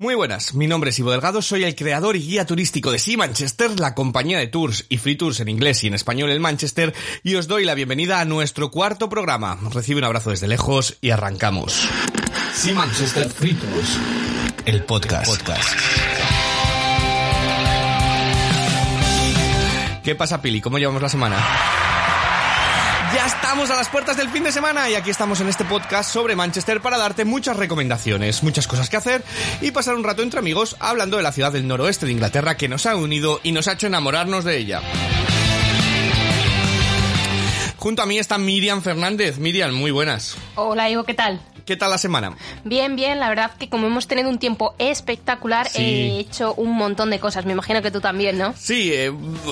[0.00, 3.18] Muy buenas, mi nombre es Ivo Delgado, soy el creador y guía turístico de Sea
[3.18, 6.94] Manchester, la compañía de tours y free tours en inglés y en español en Manchester,
[7.22, 9.58] y os doy la bienvenida a nuestro cuarto programa.
[9.70, 11.86] Recibe un abrazo desde lejos y arrancamos.
[12.54, 13.98] Sea Manchester Free Tours,
[14.64, 15.26] el podcast.
[15.30, 15.68] podcast.
[20.02, 20.62] ¿Qué pasa, Pili?
[20.62, 21.36] ¿Cómo llevamos la semana?
[23.14, 26.12] Ya estamos a las puertas del fin de semana y aquí estamos en este podcast
[26.12, 29.24] sobre Manchester para darte muchas recomendaciones, muchas cosas que hacer
[29.60, 32.68] y pasar un rato entre amigos hablando de la ciudad del noroeste de Inglaterra que
[32.68, 34.80] nos ha unido y nos ha hecho enamorarnos de ella.
[37.78, 39.38] Junto a mí está Miriam Fernández.
[39.38, 40.36] Miriam, muy buenas.
[40.54, 41.40] Hola, Ivo, ¿qué tal?
[41.70, 42.36] ¿Qué tal la semana?
[42.64, 45.80] Bien, bien, la verdad que como hemos tenido un tiempo espectacular, Sí.
[45.80, 47.46] he hecho un montón de cosas.
[47.46, 48.52] Me imagino que tú también, ¿no?
[48.58, 49.10] Sí, eh,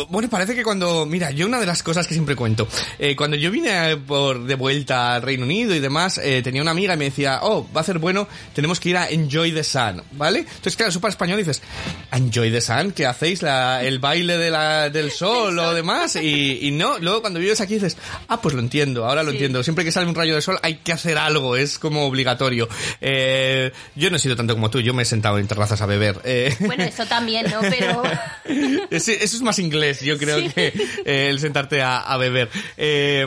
[0.09, 1.07] bueno, parece que cuando...
[1.07, 2.67] Mira, yo una de las cosas que siempre cuento,
[2.99, 6.73] eh, cuando yo vine por de vuelta al Reino Unido y demás, eh, tenía una
[6.73, 9.63] amiga y me decía, oh, va a ser bueno, tenemos que ir a Enjoy the
[9.63, 10.41] Sun, ¿vale?
[10.41, 11.63] Entonces, claro, eso para español dices,
[12.11, 13.43] Enjoy the Sun, ¿qué hacéis?
[13.43, 16.17] La, ¿El baile de la, del sol o demás?
[16.17, 17.97] Y, y no, luego cuando vives aquí dices,
[18.27, 19.37] ah, pues lo entiendo, ahora lo Sí.
[19.37, 19.63] entiendo.
[19.63, 22.69] Siempre que sale un rayo de sol hay que hacer algo, es como obligatorio.
[23.01, 25.87] Eh, yo no he sido tanto como tú, yo me he sentado en terrazas a
[25.87, 26.21] beber.
[26.25, 27.61] Eh, Bueno, eso también, ¿no?
[27.61, 28.03] Pero
[28.91, 30.49] ese- eso es más inglés, yo creo Sí.
[30.51, 30.73] que
[31.05, 32.49] eh, el sentarte a, a beber.
[32.77, 33.27] Eh,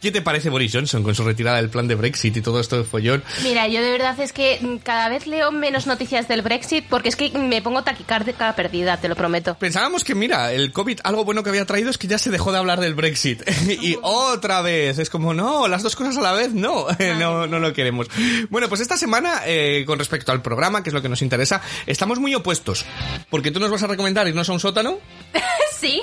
[0.00, 2.76] ¿Qué te parece Boris Johnson con su retirada del plan de Brexit y todo esto
[2.76, 3.24] de follón?
[3.42, 7.08] mira, yo de verdad es que mm, cada vez leo menos noticias del Brexit porque
[7.08, 9.56] es que me pongo taquicárdica perdida, te lo prometo.
[9.58, 12.52] Pensábamos que, mira, el COVID, algo bueno que había traído es que ya se dejó
[12.52, 13.42] de hablar del Brexit.
[13.68, 16.86] y otra vez, es como, no, las dos cosas a la vez, no,
[17.18, 18.08] no, no lo queremos.
[18.50, 21.62] Bueno, pues esta semana, eh, con respecto al programa, que es lo que nos interesa,
[21.86, 22.84] estamos muy opuestos.
[23.30, 24.98] Porque tú nos vas a recomendar irnos a un sótano
[25.80, 26.02] Sí.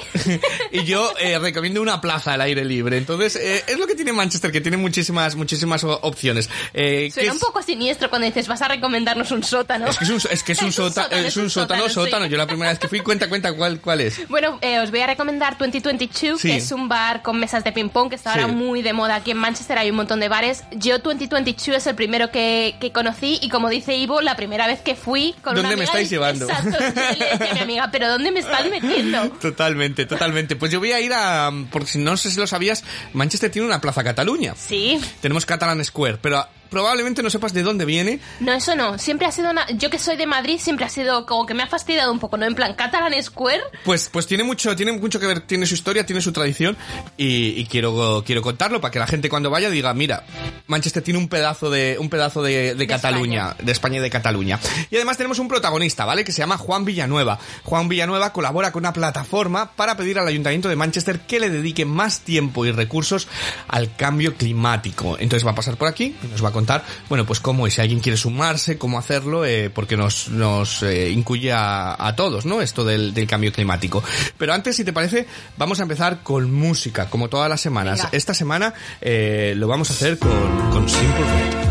[0.72, 2.98] y yo eh, recomiendo una plaza al aire libre.
[2.98, 6.50] Entonces, eh, es lo que tiene Manchester, que tiene muchísimas, muchísimas opciones.
[6.74, 7.34] Eh, ¿qué Suena es?
[7.36, 9.88] un poco siniestro cuando dices vas a recomendarnos un sótano.
[9.88, 12.26] Es que es un, es que es un, sota- es un sótano, sótano.
[12.26, 12.32] sí.
[12.32, 14.28] Yo la primera vez que fui, cuenta, cuenta, ¿cuál, cuál es?
[14.30, 16.48] Bueno, eh, os voy a recomendar 2022, Sí.
[16.50, 18.40] que es un bar con mesas de ping-pong que está Sí.
[18.40, 19.78] ahora muy de moda aquí en Manchester.
[19.78, 20.64] Hay un montón de bares.
[20.72, 24.80] Yo 2022 es el primero que, que conocí y como dice Ivo, la primera vez
[24.82, 26.48] que fui con ¿Dónde una me estáis y- llevando?
[26.50, 26.78] Exacto.
[27.20, 29.30] Le a mi amiga, pero ¿dónde me estás metiendo?
[29.42, 30.56] Totalmente, totalmente.
[30.56, 31.52] Pues yo voy a ir a...
[31.72, 32.84] Porque si no sé si lo sabías,
[33.14, 34.56] Manchester tiene una plaza Cataluña.
[34.58, 35.00] Sí.
[35.22, 38.20] Tenemos Catalan Square, pero probablemente no sepas de dónde viene.
[38.40, 38.98] No, eso no.
[38.98, 39.66] Siempre ha sido una...
[39.78, 42.36] Yo que soy de Madrid, siempre ha sido como que me ha fastidiado un poco,
[42.36, 42.46] ¿no?
[42.46, 43.62] En plan, Catalan Square.
[43.86, 46.76] Pues, pues tiene mucho, tiene mucho que ver, tiene su historia, tiene su tradición
[47.16, 50.26] y, y quiero, quiero contarlo para que la gente cuando vaya diga, mira,
[50.66, 54.60] Manchester tiene un pedazo de, un pedazo de, de Cataluña, de España y de Cataluña.
[54.90, 56.24] Y además tenemos un protagonista, ¿vale?
[56.24, 57.38] Que se llama Juan Villanueva.
[57.64, 61.86] Juan Villanueva colabora con una plataforma para pedir al Ayuntamiento de Manchester que le dedique
[61.86, 63.28] más tiempo y recursos
[63.68, 65.18] al cambio climático.
[65.20, 66.63] Entonces va a pasar por aquí y nos va a contar,
[67.10, 71.10] bueno, pues cómo y si alguien quiere sumarse, cómo hacerlo, eh, porque nos, nos eh,
[71.10, 72.62] incluye a, a todos, ¿no?
[72.62, 74.04] Esto del, del cambio climático.
[74.38, 78.00] Pero antes, si te parece, vamos a empezar con música, como todas las semanas.
[78.00, 78.10] Venga.
[78.14, 81.63] Esta semana eh, lo vamos a hacer con, con Simple Red.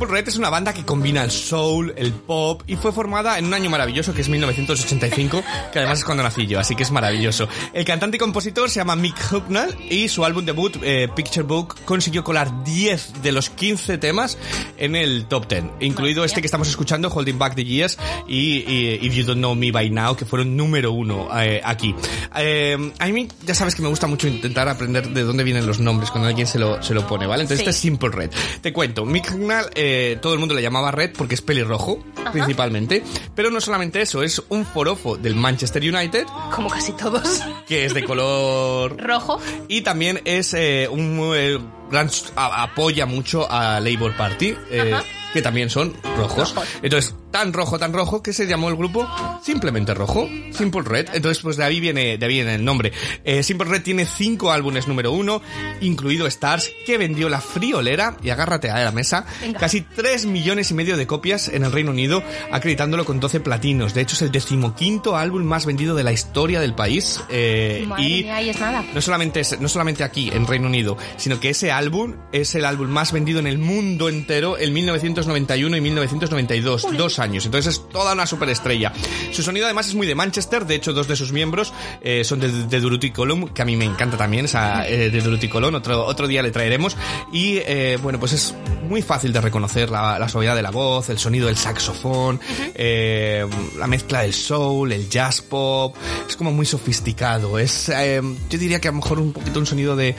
[0.00, 3.54] Bueno, es una banda que combina el soul, el pop y fue formada en un
[3.54, 7.48] año maravilloso que es 1985, que además es cuando nací yo, así que es maravilloso.
[7.72, 11.76] El cantante y compositor se llama Mick Hucknall y su álbum debut, eh, Picture Book,
[11.84, 14.36] consiguió colar 10 de los 15 temas
[14.76, 17.96] en el top 10, incluido este que estamos escuchando, Holding Back the Years
[18.28, 21.94] y, y If You Don't Know Me By Now, que fueron número uno eh, aquí.
[22.36, 25.80] Eh, a mí ya sabes que me gusta mucho intentar aprender de dónde vienen los
[25.80, 27.42] nombres cuando alguien se lo, se lo pone, ¿vale?
[27.42, 27.62] Entonces Sí.
[27.62, 28.30] este es Simple Red.
[28.62, 32.02] Te cuento, Mick Hucknall, eh, todo el mundo le llamaba Red porque es pelirrojo,
[32.32, 33.02] principalmente,
[33.34, 37.42] pero no solamente eso, es un forofo del Manchester United, Como casi todos.
[37.66, 39.40] que es de color Rojo.
[39.68, 41.58] y también es eh, un eh,
[41.90, 44.94] gran a- apoya mucho a Labour Party eh,
[45.32, 46.54] que también son rojos.
[46.54, 46.68] Rojos.
[46.82, 49.08] entonces tan rojo tan rojo que se llamó el grupo
[49.44, 52.92] simplemente rojo Simple Red entonces pues de ahí viene de ahí viene el nombre
[53.24, 55.40] Eh, Simple Red tiene cinco álbumes número uno
[55.80, 59.58] incluido Stars que vendió la friolera y agárrate a la mesa Venga.
[59.60, 63.94] casi 3 millones y medio de copias en el Reino Unido acreditándolo con 12 platinos
[63.94, 68.04] de hecho es el decimoquinto álbum más vendido de la historia del país eh, Madre
[68.04, 68.84] y mía, ahí es nada.
[68.92, 72.64] no solamente, es- no solamente aquí, en Reino Unido, sino que ese álbum es el
[72.64, 77.44] álbum más vendido en el mundo entero en 1991 y 1992, dos años.
[77.44, 78.92] Entonces es toda una superestrella.
[79.32, 81.72] Su sonido además es muy de Manchester, de hecho dos de sus miembros
[82.02, 85.20] eh, son de, de Durutti Column, que a mí me encanta también, esa eh, de
[85.20, 86.96] Durutti Column, otro, otro día le traeremos.
[87.32, 88.54] Y eh, bueno, pues es
[88.88, 92.40] muy fácil de reconocer la, la suavidad de la voz, el sonido del saxofón,
[92.74, 93.46] eh,
[93.78, 95.94] la mezcla del soul, el jazz pop,
[96.28, 99.66] es como muy sofisticado, es, eh, yo diría que a lo mejor un poquito un
[99.66, 100.14] sonido de,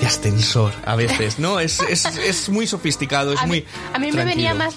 [0.00, 1.60] de ascensor a veces, ¿no?
[1.60, 4.64] Es, es, es muy sofisticado, es A muy mí, a mí me venía tranquilo.
[4.64, 4.76] más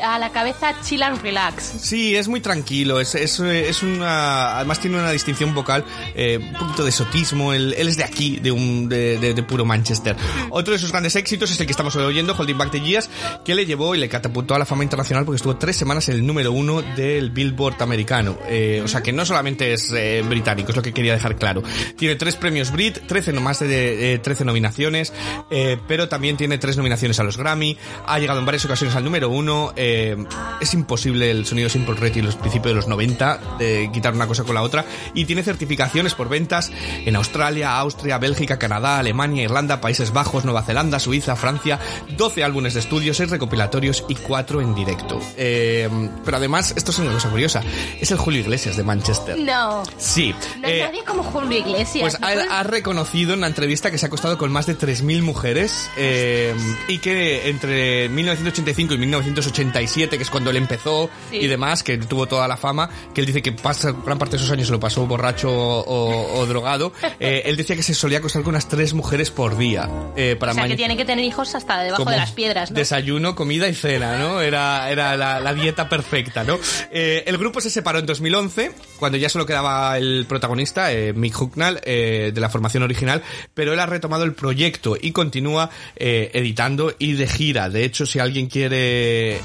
[0.00, 1.62] la- a la cabeza chill and relax.
[1.80, 5.84] Sí, es muy tranquilo, es, es, es una, además tiene una distinción vocal,
[6.16, 9.42] eh, un poquito de sotismo, él, él es de aquí, de un, de, de- de
[9.44, 10.16] puro Manchester.
[10.50, 13.08] Otro de sus grandes éxitos es el que estamos oyendo, Holding Back the Years,
[13.44, 16.16] que le llevó y le catapultó a la fama internacional porque estuvo tres semanas en
[16.16, 18.36] el número uno del Billboard americano.
[18.48, 21.62] Eh, o sea que no solamente es eh, británico, es lo que quería dejar claro.
[21.96, 25.12] Tiene tres premios Brit, 13 no más de, de, eh, 13 nominaciones,
[25.52, 29.04] eh, pero también tiene tres nominaciones a los Grammy, ha llegado en varias ocasiones al
[29.04, 30.16] número uno, eh,
[30.60, 34.26] es imposible el sonido Simple Red y los principios de los 90 de quitar una
[34.26, 34.84] cosa con la otra
[35.14, 36.72] y tiene certificaciones por ventas
[37.04, 41.78] en Australia, Austria, Bélgica, Canadá, Alemania, Irlanda, Países Bajos, Nueva Zelanda, Suiza, Francia,
[42.16, 45.20] 12 álbumes de estudio, 6 recopilatorios y 4 en directo.
[45.36, 45.88] Eh,
[46.24, 47.62] pero además, esto es una cosa curiosa,
[48.00, 49.38] es el Julio Iglesias de Manchester.
[49.38, 49.82] No.
[49.98, 50.34] Sí.
[50.60, 52.00] No hay eh, nadie como Julio Iglesias.
[52.00, 54.76] pues ¿no ha, ha reconocido en una entrevista que se ha acostado con más de
[54.76, 56.54] 3.000 mujeres eh,
[56.88, 61.36] y que entre 1985 y 1987, que es cuando él empezó Sí.
[61.36, 64.42] y demás, que tuvo toda la fama, que él dice que pasa, gran parte de
[64.42, 68.18] esos años se lo pasó borracho o, o drogado, eh, él decía que se solía
[68.18, 69.88] acostar con unas tres mujeres por día.
[70.16, 72.70] eh, para o sea, que tiene que tener hijos hasta debajo como de las piedras,
[72.70, 72.76] ¿no?
[72.76, 74.40] Desayuno, comida y cena, ¿no?
[74.40, 76.58] Era, era la, la dieta perfecta, ¿no?
[76.92, 81.40] Eh, el grupo se separó en 2011, cuando ya solo quedaba el protagonista, eh, Mick
[81.40, 83.22] Hucknall, eh, de la formación original,
[83.54, 87.68] pero él ha retomado el proyecto y continúa eh, editando y de gira.
[87.70, 89.40] De hecho, si alguien quiere,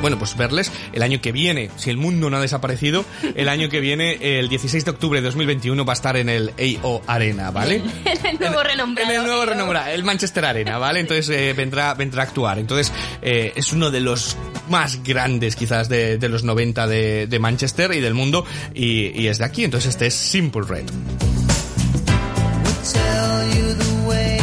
[0.00, 3.04] bueno, pues verles, el año que viene, si el mundo no ha desaparecido,
[3.34, 6.52] el año que viene, el 16 de octubre de 2021, va a estar en el
[6.80, 7.82] AO Arena, ¿vale?
[8.04, 9.10] En el nuevo renombrado.
[9.10, 11.00] En el nuevo renombrado, el Manchester Arena, ¿vale?
[11.00, 12.60] Entonces eh, vendrá, vendrá a actuar.
[12.60, 14.36] Entonces eh, es uno de los
[14.68, 19.26] más grandes quizás de, de los 90 de, de Manchester y del mundo y, y
[19.26, 19.64] es de aquí.
[19.64, 20.84] Entonces este es Simple Red.
[22.92, 24.41] tell you the way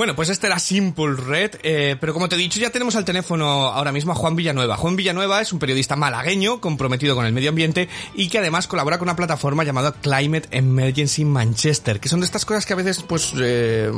[0.00, 3.04] Bueno, pues este era Simple Red, eh, pero como te he dicho, ya tenemos al
[3.04, 4.78] teléfono ahora mismo a Juan Villanueva.
[4.78, 8.96] Juan Villanueva es un periodista malagueño comprometido con el medio ambiente y que además colabora
[8.96, 13.02] con una plataforma llamada Climate Emergency Manchester, que son de estas cosas que a veces
[13.02, 13.92] pues eh,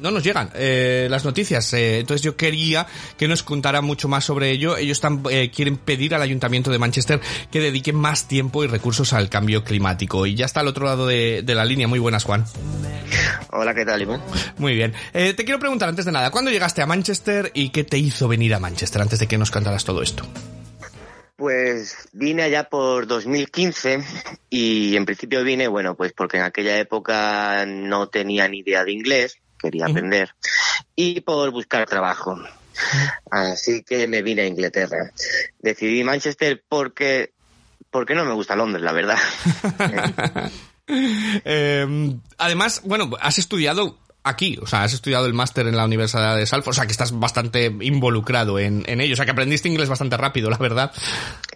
[0.00, 1.72] no nos llegan eh, las noticias.
[1.72, 4.76] Eh, entonces yo quería que nos contara mucho más sobre ello.
[4.76, 7.20] Ellos están, eh, quieren pedir al Ayuntamiento de Manchester
[7.52, 10.26] que dedique más tiempo y recursos al cambio climático.
[10.26, 11.86] Y ya está al otro lado de, de la línea.
[11.86, 12.44] Muy buenas, Juan.
[13.52, 14.20] Hola, ¿qué tal, Iván?
[14.58, 14.92] Muy bien.
[15.12, 18.28] Eh, te quiero preguntar antes de nada, ¿cuándo llegaste a Manchester y qué te hizo
[18.28, 20.24] venir a Manchester antes de que nos contaras todo esto?
[21.36, 24.02] Pues vine allá por 2015
[24.48, 28.92] y en principio vine, bueno, pues porque en aquella época no tenía ni idea de
[28.92, 30.30] inglés, quería aprender,
[30.96, 32.38] y por buscar trabajo.
[33.30, 35.10] Así que me vine a Inglaterra.
[35.58, 37.34] Decidí Manchester porque,
[37.90, 39.18] porque no me gusta Londres, la verdad.
[40.86, 41.86] Eh,
[42.36, 46.46] además, bueno, has estudiado aquí, o sea, has estudiado el máster en la Universidad de
[46.46, 49.88] Salford, o sea, que estás bastante involucrado en, en ello, o sea, que aprendiste inglés
[49.88, 50.92] bastante rápido, la verdad.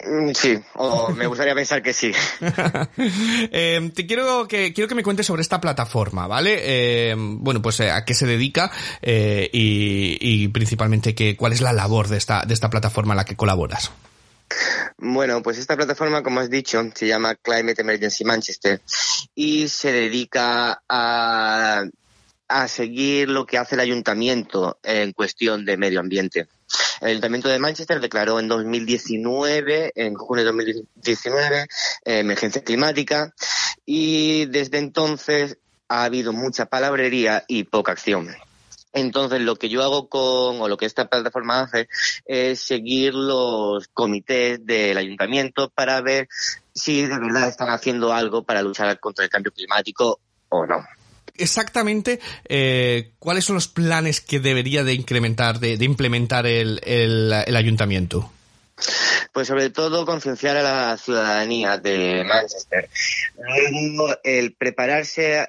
[0.04, 2.12] Mm, Sí, o me gustaría pensar que sí.
[3.50, 6.58] Eh, te quiero que quiero que me cuentes sobre esta plataforma, ¿vale?
[6.60, 8.70] Eh, bueno, pues eh, a qué se dedica
[9.00, 13.18] eh, y, y principalmente que, cuál es la labor de esta de esta plataforma en
[13.18, 13.90] la que colaboras.
[14.98, 18.80] Bueno, pues esta plataforma, como has dicho, se llama Climate Emergency Manchester
[19.34, 21.84] y se dedica a,
[22.48, 26.48] a seguir lo que hace el ayuntamiento en cuestión de medio ambiente.
[27.00, 31.66] El Ayuntamiento de Manchester declaró en 2019, en junio de 2019, eh,
[32.04, 33.32] emergencia climática
[33.86, 38.28] y desde entonces ha habido mucha palabrería y poca acción.
[38.92, 41.88] Entonces, lo que yo hago con, o lo que esta plataforma hace,
[42.24, 46.28] es seguir los comités del ayuntamiento para ver
[46.74, 50.84] si de verdad están haciendo algo para luchar contra el cambio climático o no.
[51.38, 57.32] Exactamente, eh, ¿cuáles son los planes que debería de incrementar, de, de implementar el, el,
[57.46, 58.32] el ayuntamiento?
[59.32, 62.88] Pues sobre todo concienciar a la ciudadanía de Manchester.
[63.36, 65.48] Luego, el prepararse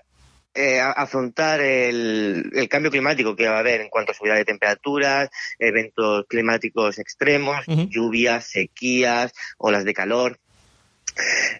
[0.53, 4.35] eh, a afrontar el, el cambio climático que va a haber en cuanto a subida
[4.35, 10.39] de temperaturas, eventos climáticos extremos, lluvias, sequías, olas de calor.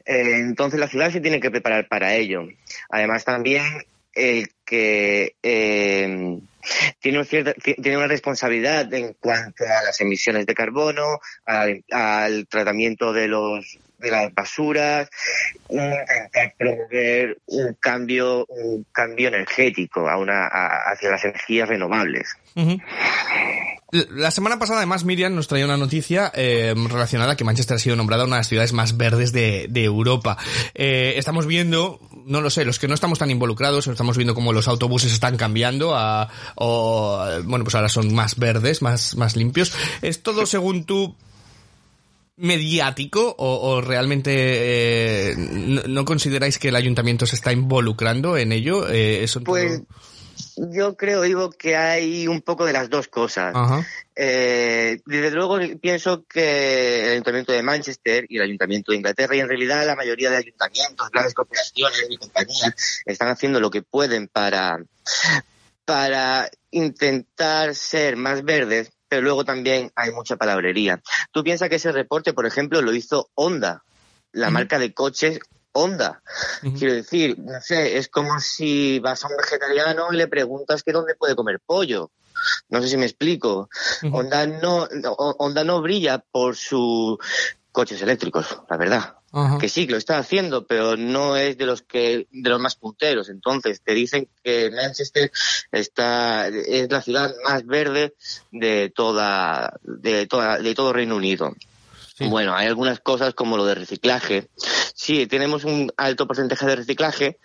[0.06, 2.48] Eh, entonces la ciudad se tiene que preparar para ello.
[2.90, 3.64] Además también
[4.14, 6.38] el que eh,
[7.00, 11.84] tiene, un ti- tiene una responsabilidad en cuanto a las emisiones de carbono, al,
[12.48, 15.10] tratamiento de los de las basuras,
[15.68, 22.34] intentar promover un cambio un cambio energético a una a- hacia las energías renovables.
[22.56, 22.78] Ujú.
[23.92, 27.96] La semana pasada, además, Miriam nos traía una noticia eh, relacionada que Manchester ha sido
[27.96, 30.38] nombrada una de las ciudades más verdes de, Europa.
[30.76, 34.54] Eh, estamos viendo, no lo sé, los que no estamos tan involucrados, estamos viendo cómo
[34.54, 39.74] los autobuses están cambiando a, o, bueno, pues ahora son más verdes, más, más limpios.
[40.04, 41.16] ¿Es todo según tú
[42.38, 48.88] mediático o, o realmente eh, no, consideráis que el ayuntamiento se está involucrando en ello?
[48.88, 49.82] Eh, ¿eso todo- Pues
[50.72, 53.54] yo creo, Ivo, que hay un poco de las dos cosas.
[53.56, 53.86] Ajá.
[54.16, 59.40] Eh, desde luego pienso que el Ayuntamiento de Manchester y el Ayuntamiento de Inglaterra y
[59.40, 64.28] en realidad la mayoría de ayuntamientos, grandes corporaciones y compañías están haciendo lo que pueden
[64.28, 64.78] para,
[65.86, 71.02] para intentar ser más verdes, pero luego también hay mucha palabrería.
[71.32, 73.84] Tú piensas que ese reporte, por ejemplo, lo hizo Honda,
[74.32, 75.40] la marca de coches
[75.80, 76.22] Honda.
[76.64, 76.78] Ujú.
[76.78, 80.92] Quiero decir, no sé, es como si vas a un vegetariano y le preguntas que
[80.92, 82.12] dónde puede comer pollo.
[82.70, 83.70] No sé si me explico.
[84.12, 87.18] Honda no, no- Honda no brilla por sus
[87.72, 89.16] coches eléctricos, la verdad.
[89.32, 89.58] Ajá.
[89.60, 92.76] Que sí, que lo está haciendo, pero no es de los que de los más
[92.76, 93.30] punteros.
[93.30, 95.32] Entonces te dicen que Manchester
[95.72, 98.16] está es la ciudad más verde
[98.52, 101.54] de toda de toda de todo Reino Unido.
[102.20, 104.50] Bueno, hay algunas cosas como lo de reciclaje.
[104.94, 107.40] Sí, tenemos un alto porcentaje de reciclaje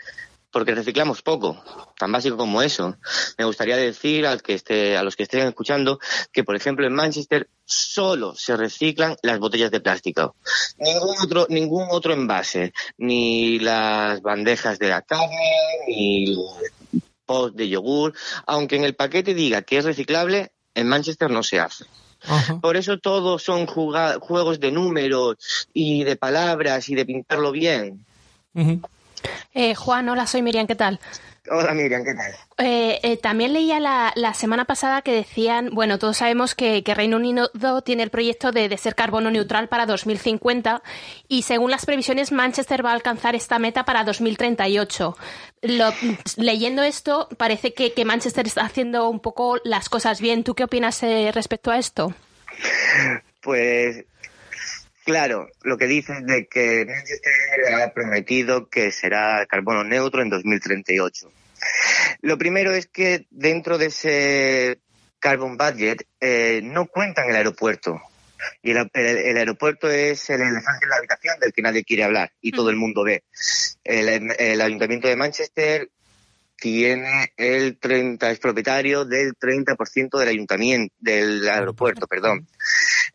[0.55, 1.61] porque reciclamos poco,
[1.99, 2.97] tan básico como eso.
[3.37, 5.99] Me gustaría decir al que esté, a los que estén escuchando
[6.33, 10.37] que, por ejemplo, en Manchester solo se reciclan las botellas de plástico.
[10.79, 15.27] Ningún otro, ningún otro envase, ni las bandejas de la carne,
[15.89, 16.55] ni los
[17.27, 18.15] pots de yogur,
[18.47, 21.85] aunque en el paquete diga que es reciclable, en Manchester no se hace.
[22.27, 22.61] Ajá.
[22.61, 25.37] Por eso todos son juegos de números
[25.73, 28.05] y de palabras y de pintarlo bien.
[29.55, 31.01] Eh, Juan, hola, soy Miriam, ¿qué tal?
[31.51, 32.33] Hola Miriam, ¿qué tal?
[32.57, 36.95] Eh, eh, también leía la, la semana pasada que decían, bueno, todos sabemos que, que
[36.95, 37.51] Reino Unido
[37.85, 40.83] tiene el proyecto de, de ser carbono neutral para 2050
[41.29, 45.19] y según las previsiones Manchester va a alcanzar esta meta para 2038.
[45.63, 45.93] Lo-
[46.39, 50.45] leyendo esto parece que, que Manchester está haciendo un poco las cosas bien.
[50.45, 52.15] ¿Tú qué opinas eh, respecto a esto?
[53.43, 54.05] Pues
[55.05, 57.33] claro, lo que dices de que Manchester
[57.83, 61.31] ha prometido que será carbono neutro en 2038.
[62.23, 64.81] Lo primero es que dentro de ese
[65.19, 68.01] carbon budget eh, no cuentan el aeropuerto.
[68.63, 72.05] Y el, el- el aeropuerto es el elefante en la habitación del que nadie quiere
[72.05, 73.23] hablar y todo el mundo ve.
[73.85, 75.89] El, el ayuntamiento de Manchester
[76.57, 82.47] tiene el 30, es propietario del 30% del ayuntamiento, del aeropuerto, perdón.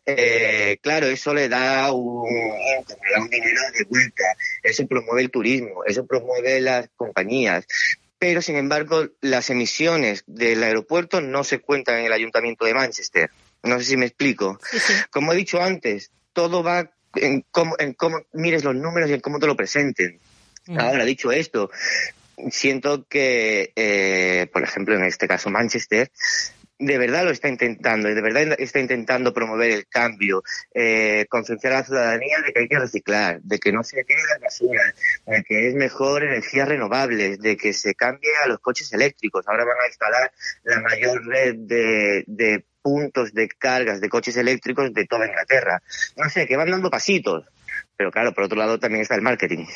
[0.06, 4.24] Eh, claro, eso le da un, le da un dinero de vuelta,
[4.62, 7.66] eso promueve el turismo, eso promueve las compañías.
[8.18, 13.30] Pero, sin embargo, las emisiones del aeropuerto no se cuentan en el ayuntamiento de Manchester.
[13.62, 14.58] No sé si me explico.
[14.70, 14.92] Sí, sí.
[15.10, 19.20] Como he dicho antes, todo va en cómo, en cómo mires los números y en
[19.20, 20.20] cómo te lo presenten.
[20.76, 21.70] Ahora, dicho esto,
[22.50, 26.10] siento que, eh, por ejemplo, en este caso Manchester,
[26.80, 30.42] de verdad lo está intentando y de verdad está intentando promover el cambio,
[30.74, 34.24] eh, concienciar a la ciudadanía de que hay que reciclar, de que no se tiren
[34.26, 34.94] las basuras,
[35.26, 39.46] de que es mejor energías renovables, de que se cambie a los coches eléctricos.
[39.46, 40.32] Ahora van a instalar
[40.64, 45.82] la mayor red de, de puntos de cargas de coches eléctricos de toda Inglaterra.
[46.16, 47.44] No sé, que van dando pasitos.
[47.96, 49.66] Pero claro, por otro lado también está el marketing.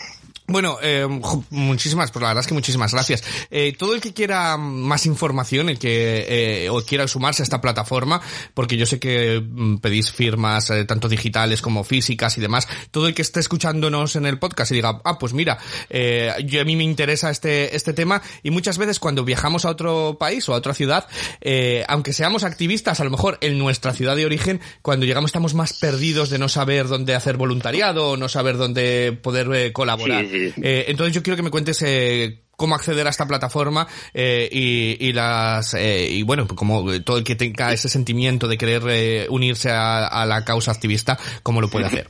[0.47, 1.07] Bueno, eh,
[1.49, 3.25] muchísimas, pues la verdad es que muchísimas gracias.
[3.51, 7.63] Eh, todo el que quiera más información, el que eh, o quiera sumarse a esta
[7.63, 8.21] plataforma,
[8.53, 13.09] porque yo sé que mm, pedís firmas eh, tanto digitales como físicas y demás, todo
[13.09, 15.57] el que esté escuchándonos en el podcast y diga, ah, pues mira,
[15.89, 19.71] eh, yo a mí me interesa este este tema y muchas veces cuando viajamos a
[19.71, 21.07] otro país o a otra ciudad,
[21.41, 25.55] eh, aunque seamos activistas, a lo mejor en nuestra ciudad de origen, cuando llegamos estamos
[25.55, 30.34] más perdidos de no saber dónde hacer voluntariado, o no saber dónde poder colaborar.
[30.39, 30.61] Sí, sí.
[30.63, 35.09] Eh, entonces yo quiero que me cuentes eh, cómo acceder a esta plataforma eh, y,
[35.09, 39.27] y las eh, y bueno como todo el que tenga ese sentimiento de querer eh,
[39.29, 42.09] unirse a, a la causa activista cómo lo puede hacer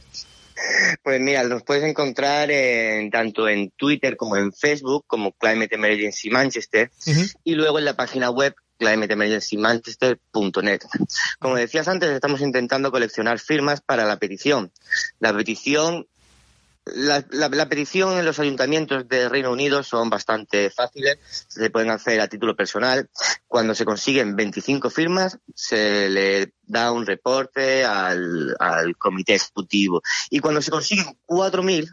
[1.02, 6.30] Pues mira, nos puedes encontrar en, tanto en Twitter como en Facebook como Climate Emergency
[6.30, 6.90] Manchester
[7.42, 10.80] y luego en la página web climateemergencymanchester.net.
[11.38, 14.72] Como decías antes, estamos intentando coleccionar firmas para la petición.
[15.20, 16.06] La petición
[16.86, 21.90] la, la- la petición en los ayuntamientos de Reino Unido son bastante fáciles, se pueden
[21.90, 23.08] hacer a título personal.
[23.48, 30.02] Cuando se consiguen 25 firmas, se le da un reporte al, al comité ejecutivo.
[30.30, 31.88] Y cuando se consiguen 4.000,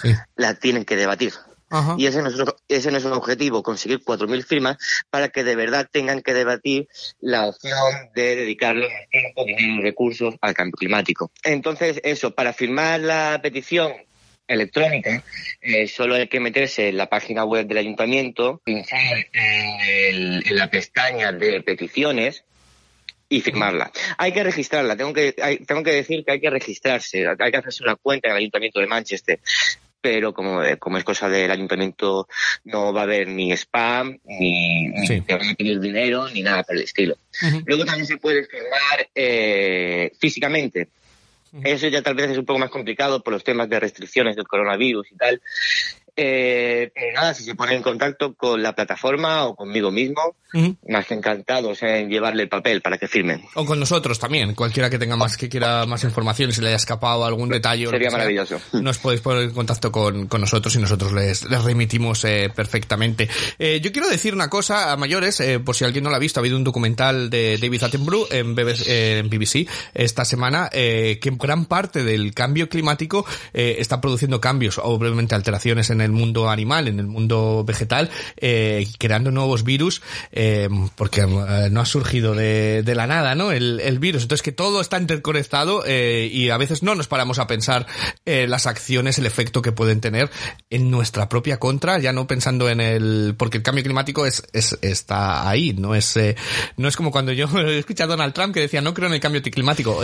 [0.00, 0.14] sí.
[0.36, 1.32] la tienen que debatir.
[1.68, 1.96] Ajá.
[1.98, 4.76] Y ese es nuestro, ese es nuestro objetivo, conseguir 4.000 firmas
[5.10, 6.86] para que de verdad tengan que debatir
[7.18, 7.76] la opción
[8.14, 11.32] de dedicarle tiempo, y recursos al cambio climático.
[11.42, 13.92] Entonces, eso, para firmar la petición
[14.48, 15.22] electrónica,
[15.60, 19.00] eh, solo hay que meterse en la página web del ayuntamiento, pinchar
[19.32, 22.44] en, el- en la pestaña de peticiones,
[23.28, 23.90] y firmarla.
[24.18, 27.56] Hay que registrarla, tengo que, hay- tengo que decir que hay que registrarse, hay que
[27.56, 29.40] hacerse una cuenta en el Ayuntamiento de Manchester
[29.98, 32.28] pero como, como es cosa del ayuntamiento
[32.62, 35.20] no va a haber ni spam, ni, ni Sí.
[35.22, 37.16] te van a pedir dinero, ni nada por el estilo.
[37.64, 40.90] Luego también se puede firmar eh, físicamente.
[41.64, 44.46] Eso ya tal vez es un poco más complicado por los temas de restricciones del
[44.46, 45.42] coronavirus y tal.
[46.16, 50.36] Eh, nada, si se pone en contacto con la plataforma o conmigo mismo,
[50.88, 53.42] más encantados en llevarle el papel para que firmen.
[53.54, 56.76] O con nosotros también, cualquiera que tenga más, que quiera más información, si le haya
[56.76, 57.86] escapado algún detalle.
[57.88, 58.60] Sería sea, maravilloso.
[58.72, 63.28] Nos podéis poner en contacto con, con nosotros y nosotros les, les remitimos eh, perfectamente.
[63.58, 66.20] Eh, yo quiero decir una cosa a mayores, eh, por si alguien no lo ha
[66.20, 70.70] visto, ha habido un documental de David Attenborough en BBC, eh, en BBC esta semana,
[70.72, 76.05] eh, que gran parte del cambio climático eh, está produciendo cambios, obviamente alteraciones en el
[76.12, 81.86] mundo animal, en el mundo vegetal, eh, creando nuevos virus, eh, porque eh, no ha
[81.86, 83.52] surgido de, de la nada, ¿no?
[83.52, 84.22] El, el virus.
[84.22, 87.86] Entonces que todo está interconectado eh, y a veces no nos paramos a pensar
[88.24, 90.30] eh, las acciones, el efecto que pueden tener
[90.70, 94.78] en nuestra propia contra, ya no pensando en el, porque el cambio climático es, es
[94.82, 96.36] está ahí, no es, eh,
[96.76, 99.20] no es como cuando yo escuché a Donald Trump que decía no creo en el
[99.20, 100.02] cambio climático,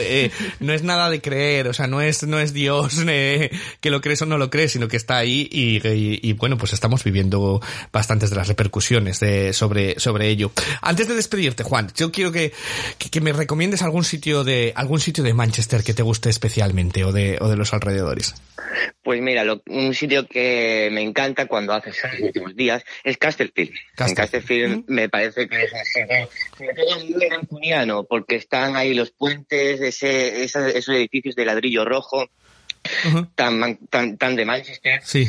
[0.60, 2.96] no es nada de creer, o sea, no es, no es Dios
[3.80, 6.56] que lo crees o no lo crees, sino que está ahí y, y- y, bueno,
[6.58, 7.60] pues estamos viviendo
[7.92, 10.52] bastantes de las repercusiones de, sobre, sobre ello.
[10.80, 12.52] Antes de despedirte, Juan, yo quiero que,
[12.98, 17.04] que, que me recomiendes algún sitio de, algún sitio de Manchester que te guste especialmente
[17.04, 18.34] o de, o de los alrededores.
[19.02, 22.82] Pues mira, lo- un sitio que me encanta cuando hace sol en los últimos días
[23.04, 23.72] es Casterfield.
[23.98, 24.14] En.
[24.14, 25.72] Casterfield me parece que es
[26.58, 32.28] un sitio muy rancuniano, porque están ahí los puentes, ese, esos edificios de ladrillo rojo,
[33.34, 35.26] tan, tan, tan de Manchester, Sí.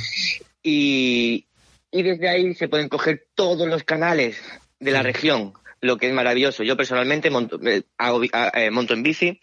[0.63, 1.45] Y,
[1.91, 4.41] y desde ahí se pueden coger todos los canales
[4.79, 6.63] de la región, lo que es maravilloso.
[6.63, 9.39] Yo personalmente monto, eh, hago ah, eh, monto en bici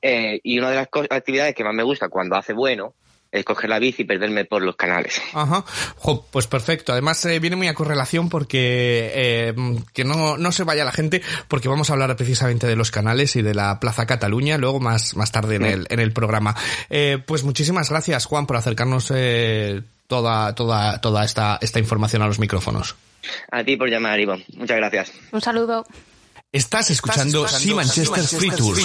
[0.00, 2.94] eh, y una de las actividades que más me gusta cuando hace bueno
[3.32, 5.20] es coger la bici y perderme por los canales.
[5.32, 5.64] Ajá.
[5.96, 6.92] Jo, pues perfecto.
[6.92, 9.54] Además eh, viene muy a correlación porque eh,
[9.94, 13.34] que no, no se vaya la gente porque vamos a hablar precisamente de los canales
[13.36, 16.54] y de la Plaza Cataluña luego más, más tarde en el, en el programa.
[16.90, 19.10] Eh, pues muchísimas gracias Juan por acercarnos
[20.12, 22.96] toda, toda, toda esta, esta información a los micrófonos.
[23.50, 24.36] A ti por llamar, Ivo.
[24.58, 25.10] Muchas gracias.
[25.32, 25.86] Un saludo.
[26.52, 28.76] Estás escuchando Sí Manchester Free Tour,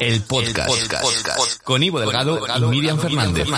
[0.00, 3.48] el podcast, con Ivo Delgado y Miriam Fernández.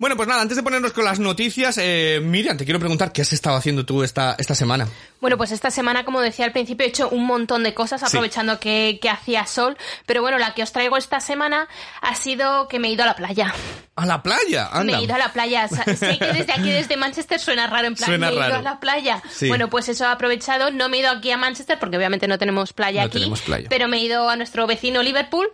[0.00, 3.20] Bueno, pues nada, antes de ponernos con las noticias, eh, Miriam, te quiero preguntar qué
[3.20, 4.88] has estado haciendo tú esta, esta semana.
[5.20, 8.58] Bueno, pues esta semana, como decía al principio, he hecho un montón de cosas aprovechando
[8.58, 9.76] que, que hacía sol.
[10.06, 11.68] Pero bueno, la que os traigo esta semana
[12.00, 13.54] ha sido que me he ido a la playa.
[13.94, 14.68] ¿A la playa?
[14.72, 14.84] Anda.
[14.94, 15.68] Me he ido a la playa.
[15.68, 18.56] Sé que desde aquí, desde Manchester, suena raro en plan, Suena me he ido raro.
[18.56, 19.22] a la playa.
[19.30, 19.48] Sí.
[19.48, 20.70] Bueno, pues eso he aprovechado.
[20.70, 23.18] No me he ido aquí a Manchester porque obviamente no tenemos playa No aquí.
[23.18, 23.66] tenemos playa.
[23.68, 25.46] Pero me he ido a nuestro vecino Liverpool.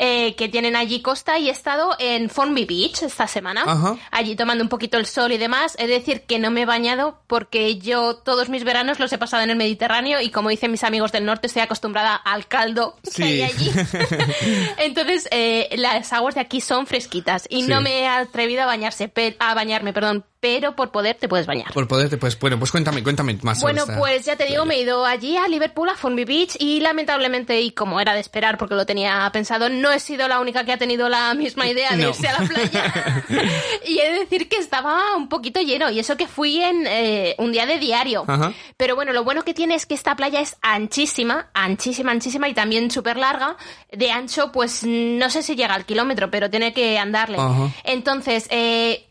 [0.00, 3.96] Eh, que tienen allí costa y he estado en Formby Beach esta semana, Ajá.
[4.12, 5.74] allí tomando un poquito el sol y demás.
[5.78, 9.42] Es decir, que no me he bañado porque yo todos mis veranos los he pasado
[9.42, 13.24] en el Mediterráneo y como dicen mis amigos del norte, estoy acostumbrada al caldo que
[13.24, 13.70] hay allí.
[14.78, 17.68] Entonces, eh, las aguas de aquí son fresquitas y Sí.
[17.68, 21.72] no me he atrevido a bañarse, a bañarme, perdón, pero por poder te puedes bañar.
[21.72, 24.64] Por poderte, pues bueno, pues cuéntame, cuéntame más sobre Bueno, esta pues ya te digo,
[24.64, 28.20] me he ido allí a Liverpool, a Formby Beach, y lamentablemente, y como era de
[28.20, 31.66] esperar porque lo tenía pensado, no he sido la única que ha tenido la misma
[31.66, 32.08] idea de No.
[32.10, 33.24] irse a la playa.
[33.86, 37.34] y he de decir que estaba un poquito lleno, y eso que fui en eh,
[37.38, 38.24] un día de diario.
[38.26, 38.52] Ajá.
[38.76, 42.54] Pero bueno, lo bueno que tiene es que esta playa es anchísima, anchísima, anchísima, y
[42.54, 43.56] también súper larga.
[43.90, 47.38] De ancho, pues no sé si llega al kilómetro, pero tiene que andarle.
[47.38, 47.70] Ajá.
[47.84, 49.07] Entonces, eh,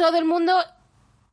[0.00, 0.54] todo el mundo